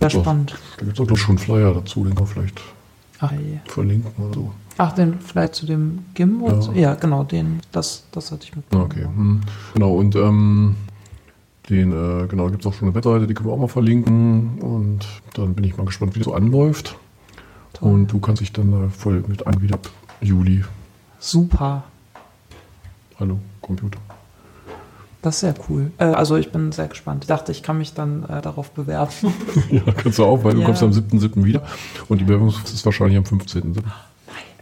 Sehr 0.01 0.11
spannend. 0.11 0.55
Da 0.79 0.85
gibt 0.85 0.99
es 0.99 1.11
auch 1.11 1.17
schon 1.17 1.37
einen 1.37 1.39
Flyer 1.39 1.75
dazu, 1.75 2.05
den 2.05 2.19
wir 2.19 2.27
vielleicht 2.27 2.61
Ach, 3.21 3.33
verlinken 3.67 4.25
oder 4.25 4.35
so. 4.35 4.53
Ach, 4.79 4.93
den 4.93 5.21
vielleicht 5.21 5.55
zu 5.55 5.67
dem 5.67 6.07
GIM? 6.15 6.43
Ja. 6.47 6.63
So? 6.63 6.73
ja, 6.73 6.95
genau, 6.95 7.25
den, 7.25 7.61
das, 7.73 8.05
das 8.13 8.33
hatte 8.33 8.45
ich 8.45 8.57
mitbekommen. 8.57 8.91
Okay, 8.91 9.05
hm. 9.05 9.41
genau, 9.75 9.93
und 9.95 10.17
ähm, 10.17 10.77
den, 11.69 11.93
äh, 11.93 12.27
genau, 12.27 12.49
gibt 12.49 12.65
es 12.65 12.67
auch 12.67 12.75
schon 12.75 12.89
eine 12.89 12.95
Webseite, 12.95 13.27
die 13.27 13.35
können 13.35 13.49
wir 13.49 13.53
auch 13.53 13.59
mal 13.59 13.69
verlinken 13.69 14.59
und 14.61 15.07
dann 15.35 15.55
bin 15.55 15.65
ich 15.65 15.77
mal 15.77 15.85
gespannt, 15.85 16.15
wie 16.15 16.21
das 16.21 16.27
so 16.27 16.35
anläuft. 16.35 16.97
Toll. 17.75 17.93
Und 17.93 18.07
du 18.09 18.19
kannst 18.19 18.41
dich 18.41 18.53
dann 18.53 18.87
äh, 18.87 18.89
voll 18.89 19.23
mit 19.27 19.45
wieder 19.61 19.75
ab 19.75 19.89
Juli. 20.21 20.65
Super. 21.19 21.85
Hallo, 23.19 23.39
Computer. 23.61 23.99
Das 25.23 25.35
ist 25.35 25.41
sehr 25.41 25.55
cool. 25.69 25.91
Äh, 25.99 26.05
also 26.05 26.37
ich 26.37 26.51
bin 26.51 26.73
sehr 26.73 26.89
gespannt. 26.89 27.25
Ich 27.25 27.29
dachte, 27.29 27.53
ich 27.53 27.63
kann 27.63 27.79
mich 27.79 27.95
dann 27.95 28.25
äh, 28.25 28.41
darauf 28.41 28.71
bewerben. 28.71 29.13
ja, 29.71 29.83
kannst 29.93 30.19
du 30.19 30.25
auch, 30.25 30.43
weil 30.45 30.55
ja. 30.55 30.61
du 30.61 30.65
kommst 30.65 30.83
am 30.83 30.91
7.7. 30.91 31.45
wieder 31.45 31.63
und 32.09 32.21
die 32.21 32.25
Bewerbung 32.25 32.49
ist 32.49 32.85
wahrscheinlich 32.85 33.19
am 33.19 33.25
15.7. 33.25 33.83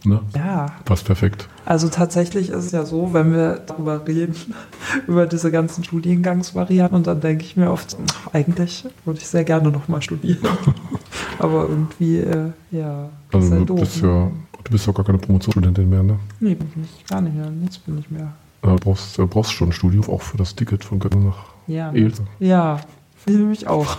Ne? 0.05 0.21
Ja. 0.35 0.67
Passt 0.85 1.05
perfekt. 1.05 1.47
Also 1.65 1.89
tatsächlich 1.89 2.49
ist 2.49 2.65
es 2.65 2.71
ja 2.71 2.85
so, 2.85 3.13
wenn 3.13 3.33
wir 3.33 3.61
darüber 3.65 4.07
reden, 4.07 4.35
über 5.07 5.25
diese 5.27 5.51
ganzen 5.51 5.83
Studiengangsvarianten, 5.83 6.97
und 6.97 7.07
dann 7.07 7.21
denke 7.21 7.43
ich 7.43 7.57
mir 7.57 7.71
oft, 7.71 7.97
eigentlich 8.31 8.85
würde 9.05 9.19
ich 9.19 9.27
sehr 9.27 9.43
gerne 9.43 9.71
nochmal 9.71 10.01
studieren. 10.01 10.39
Aber 11.39 11.67
irgendwie, 11.67 12.19
äh, 12.19 12.51
ja. 12.71 13.09
Also 13.31 13.51
halt 13.51 13.61
du, 13.61 13.65
doof, 13.65 13.79
bist 13.81 14.01
ne? 14.01 14.09
ja, 14.09 14.31
du 14.63 14.71
bist 14.71 14.87
ja 14.87 14.93
gar 14.93 15.05
keine 15.05 15.17
Promotionsstudentin 15.17 15.89
mehr, 15.89 16.03
ne? 16.03 16.19
Nee, 16.39 16.55
bin 16.55 16.69
ich 16.83 17.05
gar 17.05 17.21
nicht 17.21 17.35
mehr. 17.35 17.49
Nichts 17.49 17.77
bin 17.79 17.97
ich 17.97 18.09
mehr. 18.09 18.33
Du 18.61 18.75
brauchst, 18.75 19.17
du 19.17 19.27
brauchst 19.27 19.53
schon 19.53 19.69
ein 19.69 19.73
Studium, 19.73 20.07
auch 20.09 20.21
für 20.21 20.37
das 20.37 20.55
Ticket 20.55 20.83
von 20.83 20.99
Göttingen 20.99 21.27
nach 21.27 21.45
ja, 21.67 21.91
ne? 21.91 22.11
Ja, 22.39 22.79
finde 23.15 23.41
ich 23.41 23.47
mich 23.47 23.67
auch. 23.67 23.97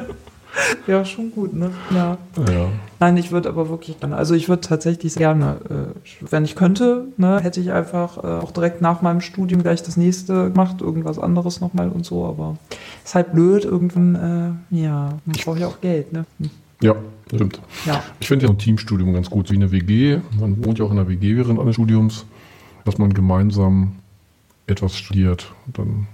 ja, 0.86 1.04
schon 1.04 1.30
gut, 1.30 1.54
ne? 1.54 1.70
Ja. 1.90 2.18
ja. 2.36 2.68
Nein, 2.98 3.16
ich 3.16 3.30
würde 3.30 3.48
aber 3.48 3.68
wirklich 3.68 4.00
gerne, 4.00 4.16
also 4.16 4.34
ich 4.34 4.48
würde 4.48 4.62
tatsächlich 4.62 5.14
gerne, 5.14 5.60
äh, 5.70 6.26
wenn 6.28 6.44
ich 6.44 6.56
könnte, 6.56 7.06
ne, 7.16 7.40
hätte 7.40 7.60
ich 7.60 7.70
einfach 7.70 8.18
äh, 8.18 8.26
auch 8.26 8.50
direkt 8.50 8.82
nach 8.82 9.00
meinem 9.00 9.20
Studium 9.20 9.62
gleich 9.62 9.84
das 9.84 9.96
nächste 9.96 10.50
gemacht, 10.50 10.80
irgendwas 10.80 11.20
anderes 11.20 11.60
nochmal 11.60 11.88
und 11.88 12.04
so, 12.04 12.26
aber 12.26 12.56
ist 13.04 13.14
halt 13.14 13.32
blöd, 13.32 13.64
irgendwann, 13.64 14.58
äh, 14.72 14.76
ja, 14.76 15.14
man 15.24 15.36
braucht 15.44 15.60
ja 15.60 15.68
auch 15.68 15.80
Geld, 15.80 16.12
ne? 16.12 16.24
Hm. 16.40 16.50
Ja, 16.80 16.94
stimmt. 17.32 17.60
Ja. 17.86 18.02
Ich 18.20 18.28
finde 18.28 18.46
ja 18.46 18.52
ein 18.52 18.58
Teamstudium 18.58 19.12
ganz 19.12 19.30
gut, 19.30 19.50
wie 19.50 19.56
eine 19.56 19.72
WG. 19.72 20.18
Man 20.38 20.64
wohnt 20.64 20.78
ja 20.78 20.84
auch 20.84 20.92
in 20.92 20.98
einer 20.98 21.08
WG 21.08 21.36
während 21.36 21.58
eines 21.58 21.74
Studiums, 21.74 22.24
dass 22.88 22.98
man 22.98 23.12
gemeinsam 23.12 23.96
etwas 24.66 24.96
studiert. 24.96 25.52
Dann 25.74 26.06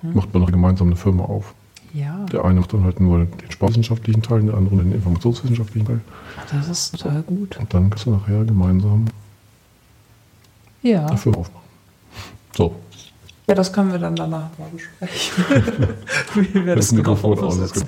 hm. 0.00 0.14
macht 0.14 0.32
man 0.32 0.42
noch 0.42 0.50
gemeinsam 0.50 0.88
eine 0.88 0.96
Firma 0.96 1.24
auf. 1.24 1.54
Ja. 1.92 2.24
Der 2.32 2.44
eine 2.44 2.60
macht 2.60 2.72
dann 2.72 2.84
halt 2.84 2.98
nur 2.98 3.26
den 3.26 3.50
sportwissenschaftlichen 3.50 4.22
Teil, 4.22 4.42
der 4.42 4.54
andere 4.54 4.76
den 4.76 4.92
informationswissenschaftlichen 4.92 5.86
Teil. 5.86 6.00
Das 6.50 6.68
ist 6.68 6.98
total 6.98 7.22
gut. 7.22 7.58
Und 7.58 7.72
dann 7.72 7.90
kannst 7.90 8.06
du 8.06 8.12
nachher 8.12 8.44
gemeinsam 8.44 9.06
ja. 10.82 11.06
eine 11.06 11.18
Firma 11.18 11.38
aufmachen. 11.38 11.68
So. 12.56 12.74
Ja, 13.46 13.54
das 13.54 13.72
können 13.72 13.92
wir 13.92 13.98
dann 13.98 14.16
danach 14.16 14.48
mal 14.58 14.68
besprechen. 14.72 15.44
Wie 16.34 16.66
wir 16.66 16.76
das, 16.76 16.88
das 16.88 16.96
genau 16.96 17.12
aussetzen. 17.12 17.86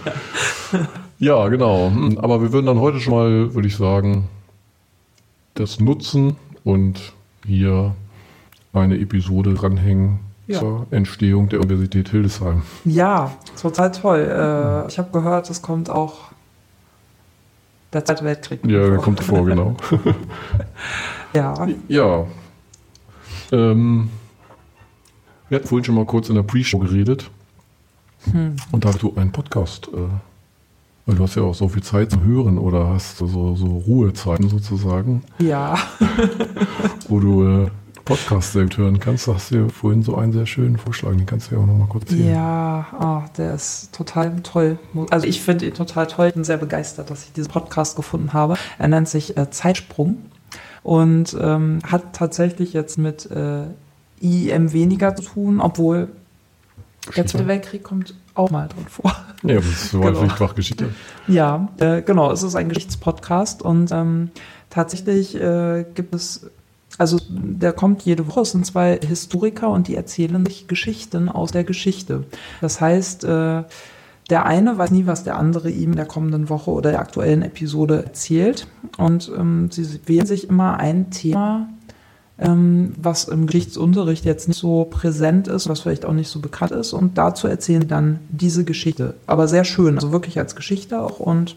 Ja, 1.19 1.49
genau. 1.49 1.89
Hm, 1.89 2.19
aber 2.19 2.41
wir 2.41 2.53
würden 2.53 2.67
dann 2.67 2.81
heute 2.81 3.01
schon 3.01 3.15
mal, 3.15 3.55
würde 3.55 3.69
ich 3.69 3.77
sagen, 3.77 4.29
das 5.55 5.81
nutzen 5.81 6.37
und 6.65 7.13
hier 7.47 7.95
eine 8.73 8.99
Episode 8.99 9.55
dranhängen, 9.55 10.21
ja. 10.47 10.59
zur 10.59 10.87
Entstehung 10.91 11.49
der 11.49 11.61
Universität 11.61 12.09
Hildesheim. 12.11 12.63
Ja, 12.85 13.33
total 13.61 13.93
toll. 13.93 14.21
Äh, 14.21 14.89
ich 14.89 14.99
habe 14.99 15.11
gehört, 15.13 15.51
es 15.51 15.63
kommt 15.63 15.91
auch 15.91 16.31
der 17.93 18.05
Zweite 18.05 18.25
Weltkrieg. 18.25 18.61
Ja, 18.65 18.89
der 18.89 18.99
kommt 18.99 19.21
vor, 19.21 19.45
genau. 19.45 19.77
ja. 21.33 21.67
Ja. 21.89 22.27
Ähm, 23.53 24.11
wir 25.49 25.57
hatten 25.57 25.67
vorhin 25.67 25.85
schon 25.85 25.97
mal 25.97 26.07
kurz 26.07 26.29
in 26.29 26.37
der 26.37 26.45
Pre-Show 26.45 26.79
geredet. 26.79 27.31
Hm. 28.31 28.55
Und 28.71 28.85
da 28.85 28.91
hast 28.91 29.03
du 29.03 29.15
einen 29.17 29.33
Podcast, 29.33 29.89
äh, 29.89 30.09
weil 31.07 31.17
du 31.17 31.23
hast 31.25 31.35
ja 31.35 31.43
auch 31.43 31.55
so 31.55 31.69
viel 31.69 31.83
Zeit 31.83 32.13
zum 32.13 32.23
Hören 32.23 32.59
oder 32.59 32.89
hast 32.91 33.19
so, 33.19 33.57
so 33.57 33.67
Ruhezeiten 33.67 34.49
sozusagen. 34.49 35.23
Ja. 35.39 35.77
wo 37.09 37.19
du 37.19 37.65
äh, 37.65 37.71
Podcast 38.05 38.53
selbst 38.53 38.79
hören 38.79 38.99
kannst. 38.99 39.27
Du 39.27 39.35
hast 39.35 39.51
dir 39.51 39.69
vorhin 39.69 40.03
so 40.03 40.17
einen 40.17 40.33
sehr 40.33 40.47
schönen 40.47 40.79
Vorschlag, 40.79 41.11
den 41.11 41.27
kannst 41.27 41.51
du 41.51 41.55
ja 41.55 41.61
auch 41.61 41.67
noch 41.67 41.75
mal 41.75 41.87
kurz 41.89 42.11
erzählen. 42.11 42.35
Ja, 42.35 42.87
oh, 43.01 43.31
der 43.37 43.55
ist 43.55 43.93
total 43.93 44.41
toll. 44.43 44.79
Also 45.11 45.27
ich 45.27 45.41
finde 45.41 45.67
ihn 45.67 45.75
total 45.75 46.07
toll. 46.07 46.29
Ich 46.29 46.35
bin 46.35 46.45
sehr 46.45 46.57
begeistert, 46.57 47.11
dass 47.11 47.25
ich 47.25 47.33
diesen 47.33 47.51
Podcast 47.51 47.97
gefunden 47.97 48.33
habe. 48.33 48.55
Er 48.79 48.89
nennt 48.89 49.09
sich 49.09 49.37
äh, 49.37 49.51
Zeitsprung 49.51 50.19
und 50.83 51.37
ähm, 51.41 51.81
hat 51.87 52.15
tatsächlich 52.15 52.73
jetzt 52.73 52.99
mit 52.99 53.31
äh, 53.31 53.65
IM 54.21 54.73
weniger 54.73 55.15
zu 55.17 55.23
tun, 55.23 55.61
obwohl 55.61 56.09
der 57.17 57.27
Zweite 57.27 57.47
Weltkrieg 57.47 57.83
kommt 57.83 58.15
auch 58.35 58.51
mal 58.51 58.69
drin 58.69 58.87
vor. 58.89 59.15
Ja, 59.43 59.57
das 59.57 59.67
ist 59.67 59.91
so 59.91 60.01
genau. 60.01 60.21
einfach 60.21 60.55
Geschichte. 60.55 60.91
Ja, 61.27 61.69
äh, 61.79 62.03
genau. 62.03 62.31
Es 62.31 62.43
ist 62.43 62.55
ein 62.55 62.69
Geschichtspodcast 62.69 63.63
und 63.63 63.91
ähm, 63.91 64.31
tatsächlich 64.69 65.35
äh, 65.35 65.87
gibt 65.95 66.15
es 66.15 66.51
also 66.99 67.19
der 67.29 67.73
kommt 67.73 68.03
jede 68.03 68.27
Woche, 68.27 68.45
sind 68.45 68.67
zwei 68.67 68.99
Historiker 68.99 69.71
und 69.71 69.89
die 69.89 69.95
erzählen 69.95 70.45
sich 70.45 70.69
Geschichten 70.69 71.29
aus 71.29 71.53
der 71.53 71.65
Geschichte. 71.65 72.25
Das 72.61 72.81
heißt, 72.81 73.25
äh, 73.25 73.63
der 74.31 74.47
eine 74.47 74.79
weiß 74.79 74.93
nie, 74.93 75.07
was 75.07 75.25
der 75.25 75.37
andere 75.37 75.71
ihm 75.71 75.91
in 75.91 75.97
der 75.97 76.07
kommenden 76.07 76.49
Woche 76.49 76.71
oder 76.71 76.91
der 76.91 77.01
aktuellen 77.01 77.43
Episode 77.43 78.05
erzählt. 78.05 78.67
Und 78.97 79.31
ähm, 79.37 79.71
sie 79.71 80.01
wählen 80.07 80.27
sich 80.27 80.49
immer 80.49 80.79
ein 80.79 81.11
Thema, 81.11 81.69
ähm, 82.39 82.95
was 82.97 83.25
im 83.25 83.47
Geschichtsunterricht 83.47 84.25
jetzt 84.25 84.47
nicht 84.47 84.59
so 84.59 84.85
präsent 84.85 85.49
ist, 85.49 85.69
was 85.69 85.81
vielleicht 85.81 86.05
auch 86.05 86.13
nicht 86.13 86.29
so 86.29 86.41
bekannt 86.41 86.73
ist. 86.73 86.93
Und 86.93 87.19
dazu 87.19 87.49
erzählen 87.49 87.89
dann 87.89 88.21
diese 88.31 88.65
Geschichte. 88.65 89.15
Aber 89.27 89.49
sehr 89.49 89.65
schön, 89.65 89.97
also 89.97 90.13
wirklich 90.13 90.39
als 90.39 90.55
Geschichte 90.55 91.01
auch. 91.01 91.19
Und 91.19 91.57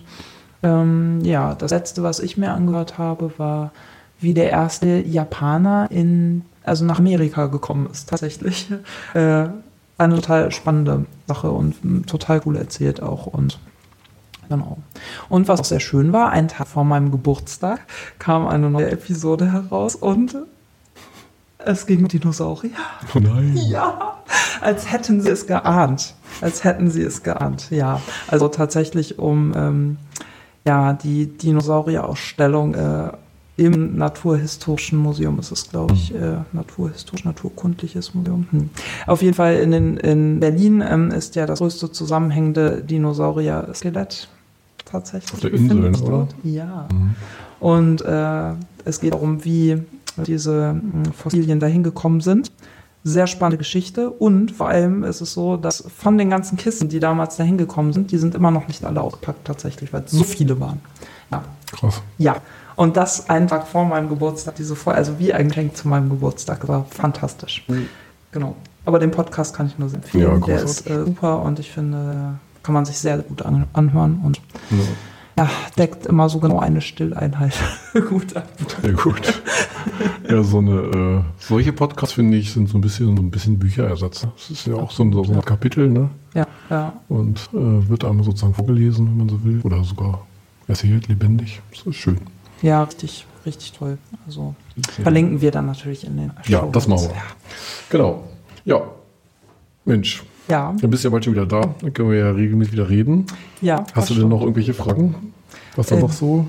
ähm, 0.64 1.20
ja, 1.24 1.54
das 1.54 1.72
letzte, 1.72 2.02
was 2.02 2.20
ich 2.20 2.38
mir 2.38 2.52
angehört 2.52 2.98
habe, 2.98 3.32
war 3.38 3.72
wie 4.24 4.34
der 4.34 4.50
erste 4.50 5.02
Japaner 5.02 5.88
in, 5.92 6.44
also 6.64 6.86
nach 6.86 7.00
Amerika 7.00 7.48
gekommen 7.48 7.88
ist, 7.92 8.10
tatsächlich. 8.10 8.70
Äh, 9.14 9.50
eine 10.00 10.16
total 10.16 10.52
spannende 10.52 11.06
Sache 11.28 11.52
und 11.52 12.08
total 12.08 12.42
cool 12.46 12.58
erzählt 12.58 13.02
auch 13.02 13.28
und 13.28 13.60
Genau. 14.50 14.78
Und 15.30 15.48
was 15.48 15.60
auch 15.60 15.66
sehr 15.66 15.80
schön 15.80 16.14
war, 16.14 16.32
einen 16.32 16.48
Tag 16.48 16.68
vor 16.68 16.84
meinem 16.84 17.12
Geburtstag 17.12 17.82
kam 18.20 18.46
eine 18.48 18.70
neue 18.70 18.92
Episode 18.92 19.52
heraus 19.52 19.96
und 19.96 20.36
Es 21.66 21.86
ging 21.86 22.02
um 22.02 22.08
Dinosaurier. 22.10 22.72
Oh 23.16 23.20
nein. 23.20 23.56
Ja, 23.56 24.18
als 24.60 24.92
hätten 24.92 25.22
sie 25.22 25.30
es 25.30 25.48
geahnt. 25.48 26.14
Als 26.42 26.64
hätten 26.66 26.92
sie 26.92 27.04
es 27.04 27.24
geahnt, 27.24 27.72
ja. 27.72 28.02
Also 28.28 28.50
tatsächlich 28.50 29.18
um 29.18 29.54
ähm, 29.56 29.98
ja, 30.66 30.94
die 30.94 31.28
Dinosaurierausstellung 31.38 32.76
äh, 32.76 33.12
im 33.56 33.98
Naturhistorischen 33.98 34.98
Museum 34.98 35.38
ist 35.40 35.52
es, 35.52 35.70
glaube 35.70 35.94
ich, 35.94 36.14
äh, 36.16 36.38
Naturhistorisch, 36.54 37.24
Naturkundliches 37.24 38.14
Museum. 38.16 38.48
Hm. 38.50 38.70
Auf 39.06 39.22
jeden 39.22 39.36
Fall 39.36 39.56
in, 39.56 39.72
den, 39.72 39.98
in 39.98 40.40
Berlin 40.40 40.84
ähm, 40.88 41.12
ist 41.12 41.36
ja 41.36 41.46
das 41.46 41.60
größte 41.60 41.92
zusammenhängende 41.92 42.82
Dinosaurier-Skelett 42.82 44.28
tatsächlich. 44.86 45.34
Auf 45.34 45.40
der 45.42 45.54
Insel, 45.54 45.86
oder? 45.86 46.10
dort. 46.10 46.36
Ja. 46.44 46.88
Und 47.60 48.02
äh, 48.02 48.54
es 48.86 49.00
geht 49.00 49.14
darum, 49.14 49.46
wie 49.46 49.84
diese 50.26 50.74
mh, 50.74 51.12
Fossilien 51.14 51.60
dahin 51.60 51.84
gekommen 51.84 52.22
sind. 52.22 52.52
Sehr 53.06 53.28
spannende 53.28 53.58
Geschichte 53.58 54.10
und 54.10 54.52
vor 54.52 54.70
allem 54.70 55.04
ist 55.04 55.20
es 55.20 55.34
so, 55.34 55.58
dass 55.58 55.84
von 55.98 56.18
den 56.18 56.30
ganzen 56.30 56.58
Kissen, 56.58 56.88
die 56.88 57.02
damals 57.02 57.36
dahin 57.36 57.58
gekommen 57.58 57.92
sind, 57.92 58.12
die 58.12 58.18
sind 58.18 58.34
immer 58.34 58.50
noch 58.50 58.68
nicht 58.68 58.86
alle 58.86 59.02
ausgepackt 59.02 59.46
tatsächlich, 59.46 59.92
weil 59.92 60.04
es 60.06 60.12
so 60.12 60.24
viele 60.24 60.60
waren. 60.60 60.80
Ja. 61.30 61.44
Krass. 61.72 62.02
Ja. 62.18 62.38
Und 62.76 62.98
das 62.98 63.30
einen 63.30 63.48
Tag 63.48 63.68
vor 63.68 63.86
meinem 63.86 64.10
Geburtstag, 64.10 64.56
diese 64.56 64.76
Folge, 64.76 64.98
also 64.98 65.20
wie 65.20 65.34
ein 65.34 65.48
Geschenk 65.50 65.76
zu 65.78 65.88
meinem 65.88 66.10
Geburtstag, 66.10 66.62
das 66.62 66.70
war 66.70 66.86
fantastisch. 66.90 67.66
Genau. 68.32 68.56
Aber 68.86 69.00
den 69.00 69.12
Podcast 69.12 69.56
kann 69.56 69.68
ich 69.68 69.78
nur 69.78 69.90
sehr 69.90 69.98
empfehlen. 70.00 70.40
Ja, 70.42 70.46
Der 70.46 70.62
ist 70.64 70.90
äh, 70.90 71.06
super 71.06 71.42
und 71.42 71.60
ich 71.60 71.72
finde, 71.72 72.36
kann 72.64 72.74
man 72.74 72.86
sich 72.86 72.98
sehr 72.98 73.18
gut 73.20 73.42
an, 73.44 73.66
anhören 73.74 74.20
und 74.24 74.42
Ja. 75.38 75.44
ja, 75.46 75.50
deckt 75.78 76.06
immer 76.06 76.28
so 76.30 76.40
genau 76.40 76.60
eine 76.60 76.82
Stilleinheit 76.82 77.54
gut 78.10 78.36
ab. 78.36 78.48
Sehr 78.82 78.94
gut. 78.94 79.42
Ja, 80.30 80.44
so 80.44 80.58
eine, 80.58 80.72
äh, 80.72 81.22
solche 81.40 81.72
Podcasts 81.74 82.16
finde 82.16 82.38
ich 82.38 82.52
sind 82.52 82.68
so 82.70 82.78
ein 82.78 82.82
bisschen 82.82 83.16
so 83.16 83.22
ein 83.24 83.30
bisschen 83.32 83.60
Bücherersatz. 83.60 84.28
Das 84.36 84.50
ist 84.50 84.68
ja 84.68 84.76
auch 84.76 84.92
so 84.92 85.04
ein, 85.04 85.14
so 85.14 85.22
ein 85.24 85.42
Kapitel, 85.42 85.90
ne? 85.90 86.10
Ja, 86.34 86.48
ja. 86.70 86.94
Und 87.08 87.40
äh, 87.54 87.88
wird 87.90 88.04
einem 88.04 88.24
sozusagen 88.24 88.54
vorgelesen, 88.54 89.08
wenn 89.08 89.18
man 89.18 89.30
so 89.30 89.44
will, 89.44 89.62
oder 89.64 89.84
sogar 89.84 90.26
erzählt, 90.68 91.08
lebendig. 91.08 91.62
Das 91.72 91.86
ist 91.86 91.96
schön. 91.98 92.20
Ja, 92.64 92.82
richtig, 92.84 93.28
richtig 93.46 93.74
toll. 93.74 94.00
Also 94.26 94.56
verlinken 95.04 95.42
wir 95.42 95.52
dann 95.52 95.68
natürlich 95.68 96.08
in 96.08 96.18
den 96.18 96.32
Ja, 96.48 96.62
Show 96.62 96.70
das 96.72 96.88
machen 96.88 97.10
wir. 97.10 97.16
Genau. 97.92 98.24
Ja. 98.66 98.82
Mensch, 99.86 100.24
Ja, 100.48 100.74
dann 100.80 100.90
bist 100.90 101.04
du 101.04 101.08
ja 101.10 101.12
bald 101.12 101.26
schon 101.26 101.34
wieder 101.34 101.46
da. 101.46 101.62
Dann 101.82 101.94
können 101.94 102.10
wir 102.10 102.18
ja 102.18 102.32
regelmäßig 102.32 102.74
wieder 102.74 102.90
reden. 102.90 103.28
ja. 103.62 103.86
Hast 103.94 104.10
du 104.10 104.14
denn 104.16 104.24
noch 104.30 104.38
schon. 104.40 104.48
irgendwelche 104.48 104.74
Fragen? 104.74 105.34
Was 105.76 105.88
da 105.88 105.96
Ähm, 105.96 106.02
noch 106.02 106.12
so? 106.12 106.46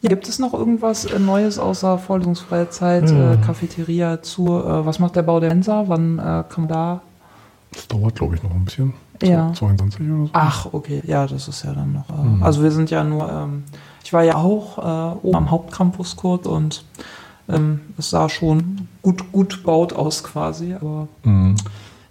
Ja, 0.00 0.08
gibt 0.08 0.28
es 0.28 0.40
noch 0.40 0.52
irgendwas 0.52 1.04
äh, 1.04 1.18
Neues 1.20 1.58
außer 1.60 1.96
vorlesungsfreie 1.98 2.68
Zeit, 2.70 3.08
Ja. 3.08 3.34
äh, 3.34 3.36
Cafeteria 3.36 4.20
zu? 4.20 4.46
Äh, 4.48 4.84
was 4.84 4.98
macht 4.98 5.14
der 5.14 5.22
Bau 5.22 5.38
der 5.38 5.50
Mensa? 5.50 5.84
Wann 5.86 6.18
äh, 6.18 6.22
kann 6.22 6.64
man 6.64 6.68
da? 6.68 7.02
Das 7.72 7.86
dauert, 7.86 8.16
glaube 8.16 8.34
ich, 8.34 8.42
noch 8.42 8.50
ein 8.50 8.64
bisschen. 8.64 8.92
Ja. 9.22 9.52
22 9.54 10.00
oder 10.10 10.24
so. 10.24 10.30
Ach, 10.32 10.66
okay, 10.72 11.00
ja, 11.06 11.24
das 11.28 11.46
ist 11.46 11.62
ja 11.64 11.72
dann 11.72 11.92
noch. 11.92 12.08
Mhm. 12.08 12.42
Also 12.42 12.62
wir 12.64 12.72
sind 12.72 12.90
ja 12.90 13.04
nur. 13.04 13.30
Ähm, 13.30 13.62
ich 14.04 14.12
war 14.12 14.22
ja 14.24 14.36
auch 14.36 14.78
äh, 14.78 15.16
oben 15.22 15.36
am 15.36 15.50
Hauptcampus 15.50 16.16
kurz 16.16 16.46
und 16.46 16.84
ähm, 17.48 17.80
es 17.98 18.10
sah 18.10 18.28
schon 18.28 18.88
gut 19.02 19.32
gut 19.32 19.62
baut 19.64 19.92
aus 19.92 20.22
quasi, 20.24 20.74
aber 20.74 21.08
Mhm. 21.24 21.56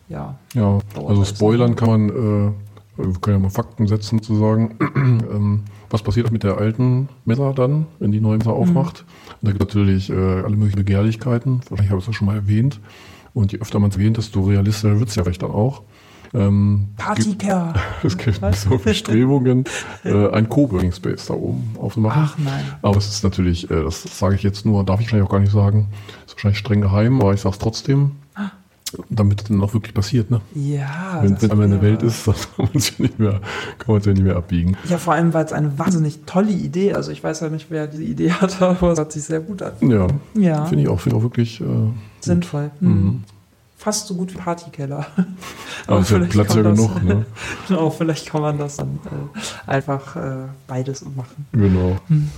ja. 0.09 0.35
Ja, 0.53 0.79
also 1.07 1.23
spoilern 1.23 1.75
kann 1.75 1.89
man, 1.89 2.09
äh, 2.09 2.51
wir 2.97 3.19
können 3.21 3.37
ja 3.37 3.43
mal 3.43 3.49
Fakten 3.49 3.87
setzen 3.87 4.19
sozusagen. 4.19 4.75
ähm, 4.95 5.63
was 5.89 6.01
passiert 6.01 6.31
mit 6.31 6.43
der 6.43 6.57
alten 6.57 7.09
Messer 7.25 7.53
dann, 7.53 7.85
wenn 7.99 8.11
die 8.11 8.21
neue 8.21 8.37
Messer 8.37 8.53
aufmacht? 8.53 9.03
Und 9.41 9.47
da 9.47 9.51
gibt 9.51 9.61
es 9.63 9.67
natürlich 9.67 10.09
äh, 10.09 10.13
alle 10.13 10.55
möglichen 10.55 10.77
Begehrlichkeiten. 10.77 11.61
Wahrscheinlich 11.69 11.89
habe 11.89 11.99
ich 11.99 12.07
es 12.07 12.07
ja 12.07 12.13
schon 12.13 12.27
mal 12.27 12.35
erwähnt. 12.35 12.79
Und 13.33 13.51
je 13.51 13.59
öfter 13.59 13.79
man 13.79 13.89
es 13.89 13.97
erwähnt, 13.97 14.17
desto 14.17 14.41
realistischer 14.41 14.99
wird 14.99 15.09
es 15.09 15.15
ja 15.15 15.23
vielleicht 15.23 15.43
dann 15.43 15.51
auch. 15.51 15.81
Ähm, 16.33 16.87
Partyker! 16.97 17.73
es 18.03 18.17
gibt 18.17 18.39
so 18.55 18.77
Bestrebungen, 18.77 19.65
äh, 20.05 20.29
ein 20.29 20.47
Coworking 20.47 20.91
Space 20.91 21.25
da 21.27 21.33
oben 21.33 21.75
aufzumachen. 21.79 22.23
Ach 22.25 22.37
nein. 22.37 22.63
Aber 22.81 22.97
es 22.97 23.07
ist 23.09 23.23
natürlich, 23.23 23.69
äh, 23.69 23.83
das 23.83 24.03
sage 24.17 24.35
ich 24.35 24.43
jetzt 24.43 24.65
nur, 24.65 24.83
darf 24.85 25.01
ich 25.01 25.07
vielleicht 25.09 25.25
auch 25.25 25.31
gar 25.31 25.39
nicht 25.39 25.51
sagen, 25.51 25.87
ist 26.25 26.35
wahrscheinlich 26.35 26.59
streng 26.59 26.81
geheim, 26.81 27.19
aber 27.21 27.33
ich 27.33 27.41
sage 27.41 27.53
es 27.53 27.59
trotzdem, 27.59 28.11
damit 29.09 29.41
es 29.41 29.47
dann 29.47 29.61
auch 29.61 29.73
wirklich 29.73 29.93
passiert. 29.93 30.31
Ne? 30.31 30.41
Ja. 30.53 31.19
Wenn 31.21 31.33
es 31.33 31.49
einmal 31.49 31.65
eine 31.65 31.81
wäre- 31.81 31.93
Welt 31.93 32.03
ist, 32.03 32.27
dann 32.27 32.35
kann 32.35 32.65
man 32.65 32.69
es 32.75 32.89
ja 32.89 32.95
nicht 33.03 33.19
mehr, 33.19 33.31
kann 33.77 33.87
man 33.87 33.97
es 33.97 34.05
ja 34.05 34.13
nicht 34.13 34.23
mehr 34.23 34.35
abbiegen. 34.37 34.77
Ja, 34.87 34.97
vor 34.97 35.13
allem, 35.13 35.33
weil 35.33 35.45
es 35.45 35.53
eine 35.53 35.77
wahnsinnig 35.79 36.19
tolle 36.25 36.51
Idee 36.51 36.93
Also 36.93 37.11
ich 37.11 37.23
weiß 37.23 37.41
ja 37.41 37.49
nicht, 37.49 37.67
wer 37.69 37.87
diese 37.87 38.03
Idee 38.03 38.31
hatte, 38.31 38.65
aber 38.67 38.91
es 38.91 38.99
hat 38.99 39.11
sich 39.11 39.23
sehr 39.23 39.39
gut 39.41 39.61
an. 39.61 39.73
Ja, 39.81 40.07
Ja, 40.33 40.65
finde 40.65 40.83
ich 40.83 40.89
auch, 40.89 40.99
finde 40.99 41.15
ich 41.17 41.19
auch 41.19 41.23
wirklich. 41.23 41.61
Äh, 41.61 41.65
sinnvoll. 42.21 42.71
Mhm. 42.79 42.89
Mhm. 42.89 43.23
Fast 43.81 44.05
so 44.05 44.13
gut 44.13 44.31
wie 44.31 44.37
Partykeller. 44.37 45.07
aber 45.87 45.99
ist 46.01 46.11
ja 46.11 46.19
Platz 46.19 46.53
ja 46.53 46.61
kann 46.61 46.75
das- 46.75 46.77
genug. 46.77 47.03
Ne? 47.03 47.25
Genau, 47.67 47.89
vielleicht 47.89 48.27
kann 48.27 48.41
man 48.43 48.59
das 48.59 48.75
dann 48.77 48.99
äh, 49.05 49.69
einfach 49.71 50.15
äh, 50.15 50.49
beides 50.67 51.03
machen. 51.15 51.47
Genau. 51.51 51.97
Mhm. 52.07 52.29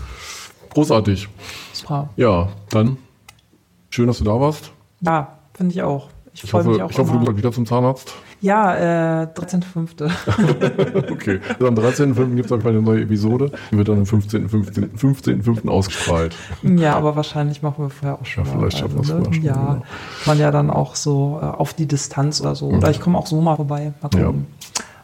Großartig. 0.70 1.28
Super. 1.74 2.10
Ja, 2.16 2.48
dann 2.70 2.96
schön, 3.90 4.08
dass 4.08 4.20
du 4.20 4.24
da 4.24 4.40
warst. 4.40 4.72
Ja, 5.02 5.38
finde 5.54 5.74
ich 5.74 5.82
auch. 5.82 6.08
Ich, 6.34 6.46
Ich 6.46 6.50
freue 6.50 6.62
hoffe, 6.64 6.70
mich 6.76 6.82
auch. 6.82 6.90
ich 6.92 6.98
hoffe 6.98 7.12
du 7.12 7.20
bist 7.20 7.38
wieder 7.38 7.52
zum 7.52 7.66
Zahnarzt. 7.66 8.14
Ja, 8.44 9.22
äh, 9.24 9.28
13.5. 9.28 10.12
Okay. 11.12 11.40
Also 11.54 11.68
am 11.68 11.76
13.05. 11.76 12.36
gibt 12.36 12.46
es 12.48 12.52
auf 12.52 12.66
eine 12.66 12.82
neue 12.82 13.02
Episode. 13.04 13.52
Die 13.72 13.78
wird 13.78 13.88
dann 13.88 14.00
am 14.00 14.04
15.05. 14.04 14.98
15. 14.98 15.42
15. 15.44 15.70
ausgestrahlt. 15.70 16.36
ja, 16.62 16.96
aber 16.98 17.16
wahrscheinlich 17.16 17.62
machen 17.62 17.86
wir 17.86 17.90
vorher 17.90 18.20
auch 18.20 18.26
schon. 18.26 18.44
Ja, 18.46 18.52
vielleicht 18.52 18.78
schaffen 18.80 18.96
wir 18.96 19.02
es 19.02 19.08
ne? 19.08 19.16
vorher 19.16 19.34
schon, 19.34 19.44
Ja, 19.44 19.54
genau. 19.54 19.84
man 20.26 20.40
ja 20.40 20.52
dann 20.52 20.70
auch 20.70 20.96
so 20.96 21.40
äh, 21.42 21.46
auf 21.46 21.74
die 21.74 21.86
Distanz 21.88 22.42
oder 22.42 22.54
so. 22.56 22.68
Oder 22.68 22.92
ich 22.92 23.00
komme 23.00 23.18
auch 23.18 23.28
so 23.28 23.40
mal 23.42 23.56
vorbei. 23.56 23.94
Mal 24.02 24.10
Ja. 24.20 24.26
gucken. 24.28 24.48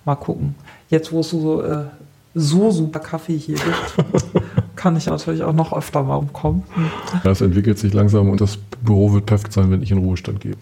Mal 0.05 0.15
gucken. 0.15 0.55
Jetzt, 0.89 1.11
wo 1.13 1.21
es 1.21 1.29
so, 1.29 1.61
äh, 1.63 1.85
so 2.35 2.71
super 2.71 2.99
Kaffee 2.99 3.37
hier 3.37 3.55
gibt, 3.55 4.43
kann 4.75 4.97
ich 4.97 5.05
natürlich 5.05 5.43
auch 5.43 5.53
noch 5.53 5.71
öfter 5.71 6.03
mal 6.03 6.15
umkommen. 6.15 6.63
Ja, 7.23 7.31
es 7.31 7.39
entwickelt 7.41 7.79
sich 7.79 7.93
langsam 7.93 8.29
und 8.29 8.41
das 8.41 8.57
Büro 8.57 9.13
wird 9.13 9.25
perfekt 9.27 9.53
sein, 9.53 9.71
wenn 9.71 9.81
ich 9.81 9.91
in 9.91 9.97
Ruhestand 9.99 10.41
gehe. 10.41 10.55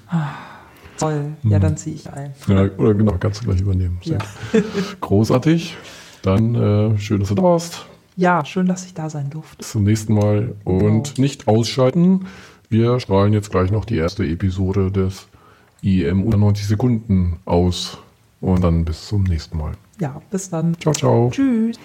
Toll. 0.97 1.33
Ja, 1.43 1.57
Mhm. 1.57 1.61
dann 1.61 1.77
ziehe 1.77 1.95
ich 1.95 2.09
ein. 2.11 2.33
Ja, 2.47 2.69
oder 2.77 2.93
genau, 2.93 3.15
kannst 3.19 3.41
du 3.41 3.45
gleich 3.45 3.61
übernehmen. 3.61 3.99
Sehr 4.03 4.17
Ja. 4.53 4.61
Großartig. 5.01 5.75
Dann 6.23 6.55
äh, 6.55 6.97
schön, 6.97 7.19
dass 7.19 7.29
du 7.29 7.35
da 7.35 7.43
warst. 7.43 7.85
ja, 8.15 8.43
schön, 8.43 8.65
dass 8.65 8.85
ich 8.85 8.93
da 8.93 9.09
sein 9.09 9.29
durfte. 9.29 9.57
Bis 9.57 9.71
zum 9.71 9.83
nächsten 9.83 10.13
Mal 10.13 10.55
und 10.63 10.79
Genau. 11.15 11.21
nicht 11.21 11.47
ausschalten. 11.47 12.25
Wir 12.69 12.99
strahlen 12.99 13.31
jetzt 13.33 13.51
gleich 13.51 13.71
noch 13.71 13.85
die 13.85 13.95
erste 13.97 14.25
Episode 14.25 14.91
des 14.91 15.27
IM 15.81 16.23
unter 16.23 16.37
90 16.37 16.67
Sekunden 16.67 17.37
aus. 17.45 17.97
Und 18.41 18.63
dann 18.63 18.85
bis 18.85 19.07
zum 19.07 19.23
nächsten 19.23 19.57
Mal. 19.57 19.71
Ja, 19.99 20.21
bis 20.29 20.49
dann. 20.49 20.75
Ciao, 20.79 20.93
ciao. 20.93 21.29
Tschüss. 21.31 21.77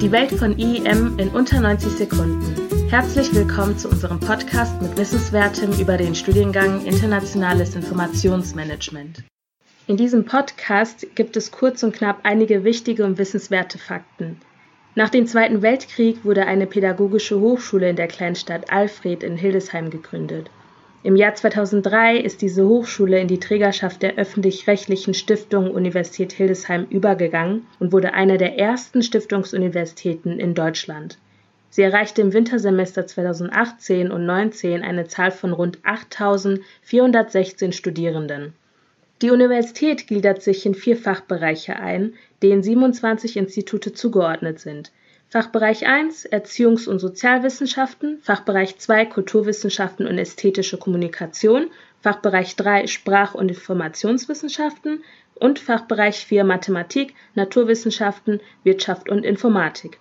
Die 0.00 0.10
Welt 0.12 0.32
von 0.32 0.58
IEM 0.58 1.18
in 1.18 1.28
unter 1.30 1.60
90 1.60 1.92
Sekunden. 1.92 2.42
Herzlich 2.88 3.34
willkommen 3.34 3.76
zu 3.76 3.88
unserem 3.88 4.20
Podcast 4.20 4.80
mit 4.80 4.96
Wissenswertem 4.96 5.72
über 5.80 5.96
den 5.96 6.14
Studiengang 6.14 6.84
Internationales 6.84 7.74
Informationsmanagement. 7.74 9.24
In 9.86 9.96
diesem 9.96 10.24
Podcast 10.24 11.06
gibt 11.14 11.36
es 11.36 11.50
kurz 11.50 11.82
und 11.82 11.94
knapp 11.94 12.20
einige 12.22 12.64
wichtige 12.64 13.04
und 13.04 13.18
wissenswerte 13.18 13.78
Fakten. 13.78 14.40
Nach 14.94 15.10
dem 15.10 15.26
Zweiten 15.26 15.62
Weltkrieg 15.62 16.24
wurde 16.24 16.46
eine 16.46 16.66
pädagogische 16.66 17.40
Hochschule 17.40 17.90
in 17.90 17.96
der 17.96 18.08
Kleinstadt 18.08 18.70
Alfred 18.70 19.22
in 19.22 19.36
Hildesheim 19.36 19.90
gegründet. 19.90 20.50
Im 21.04 21.16
Jahr 21.16 21.34
2003 21.34 22.16
ist 22.16 22.40
diese 22.40 22.66
Hochschule 22.66 23.20
in 23.20 23.28
die 23.28 23.38
Trägerschaft 23.38 24.02
der 24.02 24.14
öffentlich-rechtlichen 24.14 25.12
Stiftung 25.12 25.70
Universität 25.70 26.32
Hildesheim 26.32 26.86
übergegangen 26.88 27.66
und 27.78 27.92
wurde 27.92 28.14
eine 28.14 28.38
der 28.38 28.58
ersten 28.58 29.02
Stiftungsuniversitäten 29.02 30.40
in 30.40 30.54
Deutschland. 30.54 31.18
Sie 31.74 31.82
erreichte 31.82 32.22
im 32.22 32.32
Wintersemester 32.32 33.04
2018 33.04 34.12
und 34.12 34.24
19 34.24 34.84
eine 34.84 35.08
Zahl 35.08 35.32
von 35.32 35.52
rund 35.52 35.80
8.416 35.80 37.72
Studierenden. 37.72 38.52
Die 39.22 39.32
Universität 39.32 40.06
gliedert 40.06 40.40
sich 40.40 40.64
in 40.66 40.76
vier 40.76 40.96
Fachbereiche 40.96 41.74
ein, 41.74 42.14
denen 42.44 42.62
27 42.62 43.36
Institute 43.36 43.92
zugeordnet 43.92 44.60
sind. 44.60 44.92
Fachbereich 45.28 45.84
1 45.84 46.30
Erziehungs- 46.30 46.86
und 46.86 47.00
Sozialwissenschaften, 47.00 48.20
Fachbereich 48.22 48.78
2 48.78 49.06
Kulturwissenschaften 49.06 50.06
und 50.06 50.18
ästhetische 50.18 50.78
Kommunikation, 50.78 51.72
Fachbereich 52.02 52.54
3 52.54 52.86
Sprach- 52.86 53.34
und 53.34 53.48
Informationswissenschaften 53.48 55.02
und 55.34 55.58
Fachbereich 55.58 56.24
4 56.24 56.44
Mathematik, 56.44 57.16
Naturwissenschaften, 57.34 58.38
Wirtschaft 58.62 59.08
und 59.08 59.24
Informatik. 59.24 59.98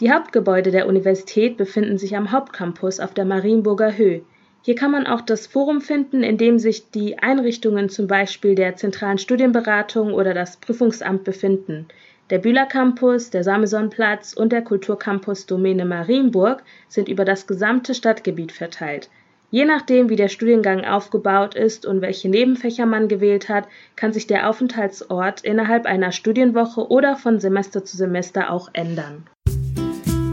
Die 0.00 0.10
Hauptgebäude 0.10 0.70
der 0.70 0.86
Universität 0.86 1.56
befinden 1.56 1.98
sich 1.98 2.16
am 2.16 2.32
Hauptcampus 2.32 3.00
auf 3.00 3.14
der 3.14 3.24
Marienburger 3.24 3.96
Höhe. 3.96 4.22
Hier 4.62 4.74
kann 4.74 4.92
man 4.92 5.06
auch 5.06 5.20
das 5.20 5.46
Forum 5.46 5.80
finden, 5.80 6.22
in 6.22 6.38
dem 6.38 6.58
sich 6.58 6.90
die 6.90 7.18
Einrichtungen 7.18 7.88
zum 7.88 8.06
Beispiel 8.06 8.54
der 8.54 8.76
zentralen 8.76 9.18
Studienberatung 9.18 10.14
oder 10.14 10.34
das 10.34 10.56
Prüfungsamt 10.56 11.24
befinden. 11.24 11.88
Der 12.30 12.38
Bühler 12.38 12.66
Campus, 12.66 13.30
der 13.30 13.42
Samesonplatz 13.42 14.32
und 14.32 14.52
der 14.52 14.62
Kulturcampus 14.62 15.46
Domäne 15.46 15.84
Marienburg 15.84 16.62
sind 16.88 17.08
über 17.08 17.24
das 17.24 17.46
gesamte 17.46 17.94
Stadtgebiet 17.94 18.52
verteilt. 18.52 19.10
Je 19.50 19.66
nachdem, 19.66 20.08
wie 20.08 20.16
der 20.16 20.28
Studiengang 20.28 20.84
aufgebaut 20.84 21.54
ist 21.54 21.84
und 21.84 22.00
welche 22.00 22.30
Nebenfächer 22.30 22.86
man 22.86 23.08
gewählt 23.08 23.50
hat, 23.50 23.68
kann 23.96 24.12
sich 24.12 24.26
der 24.26 24.48
Aufenthaltsort 24.48 25.42
innerhalb 25.42 25.84
einer 25.84 26.10
Studienwoche 26.10 26.88
oder 26.88 27.16
von 27.16 27.38
Semester 27.38 27.84
zu 27.84 27.96
Semester 27.96 28.50
auch 28.50 28.70
ändern. 28.72 29.26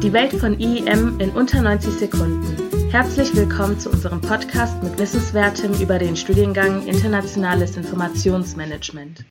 Die 0.01 0.13
Welt 0.13 0.31
von 0.31 0.57
IEM 0.57 1.19
in 1.19 1.31
unter 1.31 1.61
90 1.61 1.95
Sekunden. 1.95 2.89
Herzlich 2.89 3.35
willkommen 3.35 3.77
zu 3.77 3.89
unserem 3.89 4.21
Podcast 4.21 4.81
mit 4.81 4.97
Wissenswertem 4.97 5.73
über 5.73 5.99
den 5.99 6.15
Studiengang 6.15 6.87
Internationales 6.87 7.75
Informationsmanagement. 7.75 9.25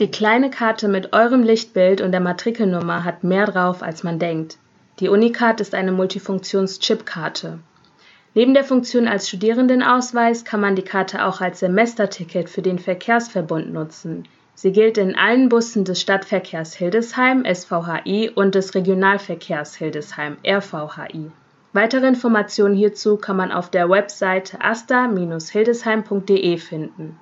Die 0.00 0.10
kleine 0.10 0.48
Karte 0.48 0.88
mit 0.88 1.12
eurem 1.12 1.42
Lichtbild 1.42 2.00
und 2.00 2.12
der 2.12 2.20
Matrikelnummer 2.20 3.04
hat 3.04 3.22
mehr 3.22 3.44
drauf, 3.44 3.82
als 3.82 4.02
man 4.02 4.18
denkt. 4.18 4.56
Die 5.00 5.10
Unicard 5.10 5.60
ist 5.60 5.74
eine 5.74 5.92
Multifunktions-Chipkarte. 5.92 7.58
Neben 8.32 8.54
der 8.54 8.64
Funktion 8.64 9.08
als 9.08 9.28
Studierendenausweis 9.28 10.46
kann 10.46 10.62
man 10.62 10.74
die 10.74 10.82
Karte 10.82 11.26
auch 11.26 11.42
als 11.42 11.60
Semesterticket 11.60 12.48
für 12.48 12.62
den 12.62 12.78
Verkehrsverbund 12.78 13.74
nutzen. 13.74 14.26
Sie 14.60 14.72
gilt 14.72 14.98
in 14.98 15.14
allen 15.14 15.48
Bussen 15.48 15.84
des 15.84 16.00
Stadtverkehrs 16.00 16.74
Hildesheim 16.74 17.44
SVHI 17.44 18.32
und 18.34 18.56
des 18.56 18.74
Regionalverkehrs 18.74 19.76
Hildesheim 19.76 20.36
RVHI. 20.44 21.30
Weitere 21.72 22.08
Informationen 22.08 22.74
hierzu 22.74 23.18
kann 23.18 23.36
man 23.36 23.52
auf 23.52 23.70
der 23.70 23.88
Webseite 23.88 24.60
asta-hildesheim.de 24.60 26.58
finden. 26.58 27.16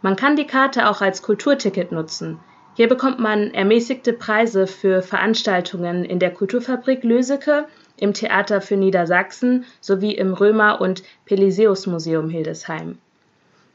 Man 0.00 0.16
kann 0.16 0.36
die 0.36 0.46
Karte 0.46 0.88
auch 0.88 1.02
als 1.02 1.20
Kulturticket 1.20 1.92
nutzen. 1.92 2.40
Hier 2.72 2.88
bekommt 2.88 3.18
man 3.18 3.52
ermäßigte 3.52 4.14
Preise 4.14 4.66
für 4.66 5.02
Veranstaltungen 5.02 6.06
in 6.06 6.18
der 6.18 6.32
Kulturfabrik 6.32 7.04
Löseke 7.04 7.66
im 7.98 8.14
Theater 8.14 8.62
für 8.62 8.78
Niedersachsen 8.78 9.66
sowie 9.82 10.14
im 10.14 10.32
Römer- 10.32 10.80
und 10.80 11.02
Pelisäus-Museum 11.26 12.30
Hildesheim. 12.30 12.96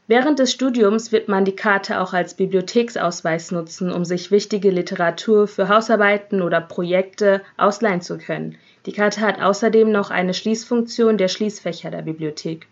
Während 0.06 0.38
des 0.38 0.52
Studiums 0.52 1.12
wird 1.12 1.28
man 1.28 1.46
die 1.46 1.56
Karte 1.56 1.98
auch 1.98 2.12
als 2.12 2.34
Bibliotheksausweis 2.34 3.52
nutzen, 3.52 3.90
um 3.90 4.04
sich 4.04 4.30
wichtige 4.30 4.70
Literatur 4.70 5.48
für 5.48 5.68
Hausarbeiten 5.68 6.42
oder 6.42 6.60
Projekte 6.60 7.40
ausleihen 7.56 8.02
zu 8.02 8.18
können. 8.18 8.58
Die 8.84 8.92
Karte 8.92 9.22
hat 9.22 9.40
außerdem 9.40 9.90
noch 9.90 10.10
eine 10.10 10.34
Schließfunktion 10.34 11.16
der 11.16 11.28
Schließfächer 11.28 11.90
der 11.90 12.02
Bibliothek. 12.02 12.66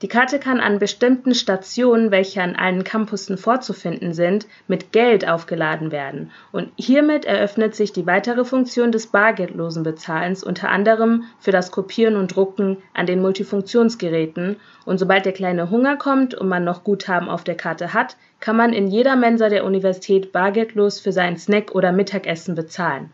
Die 0.00 0.06
Karte 0.08 0.38
kann 0.38 0.60
an 0.60 0.78
bestimmten 0.78 1.34
Stationen, 1.34 2.12
welche 2.12 2.40
an 2.40 2.54
allen 2.54 2.84
Campussen 2.84 3.36
vorzufinden 3.36 4.14
sind, 4.14 4.46
mit 4.68 4.92
Geld 4.92 5.26
aufgeladen 5.26 5.90
werden, 5.90 6.30
und 6.52 6.70
hiermit 6.76 7.24
eröffnet 7.24 7.74
sich 7.74 7.92
die 7.92 8.06
weitere 8.06 8.44
Funktion 8.44 8.92
des 8.92 9.08
bargeldlosen 9.08 9.82
Bezahlens 9.82 10.44
unter 10.44 10.68
anderem 10.68 11.24
für 11.40 11.50
das 11.50 11.72
Kopieren 11.72 12.14
und 12.14 12.36
Drucken 12.36 12.76
an 12.94 13.06
den 13.06 13.20
Multifunktionsgeräten, 13.20 14.56
und 14.84 14.98
sobald 14.98 15.26
der 15.26 15.32
kleine 15.32 15.68
Hunger 15.68 15.96
kommt 15.96 16.32
und 16.32 16.48
man 16.48 16.62
noch 16.62 16.84
Guthaben 16.84 17.28
auf 17.28 17.42
der 17.42 17.56
Karte 17.56 17.92
hat, 17.92 18.16
kann 18.38 18.56
man 18.56 18.72
in 18.72 18.86
jeder 18.86 19.16
Mensa 19.16 19.48
der 19.48 19.64
Universität 19.64 20.30
bargeldlos 20.30 21.00
für 21.00 21.10
seinen 21.10 21.38
Snack 21.38 21.74
oder 21.74 21.90
Mittagessen 21.90 22.54
bezahlen. 22.54 23.10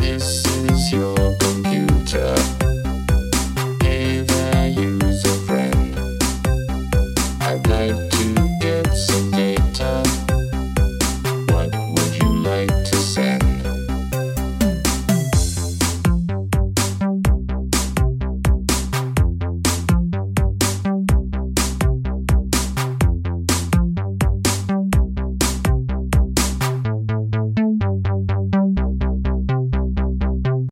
This 0.00 0.42
is 0.68 0.92
your 0.92 1.14
computer. 1.38 2.34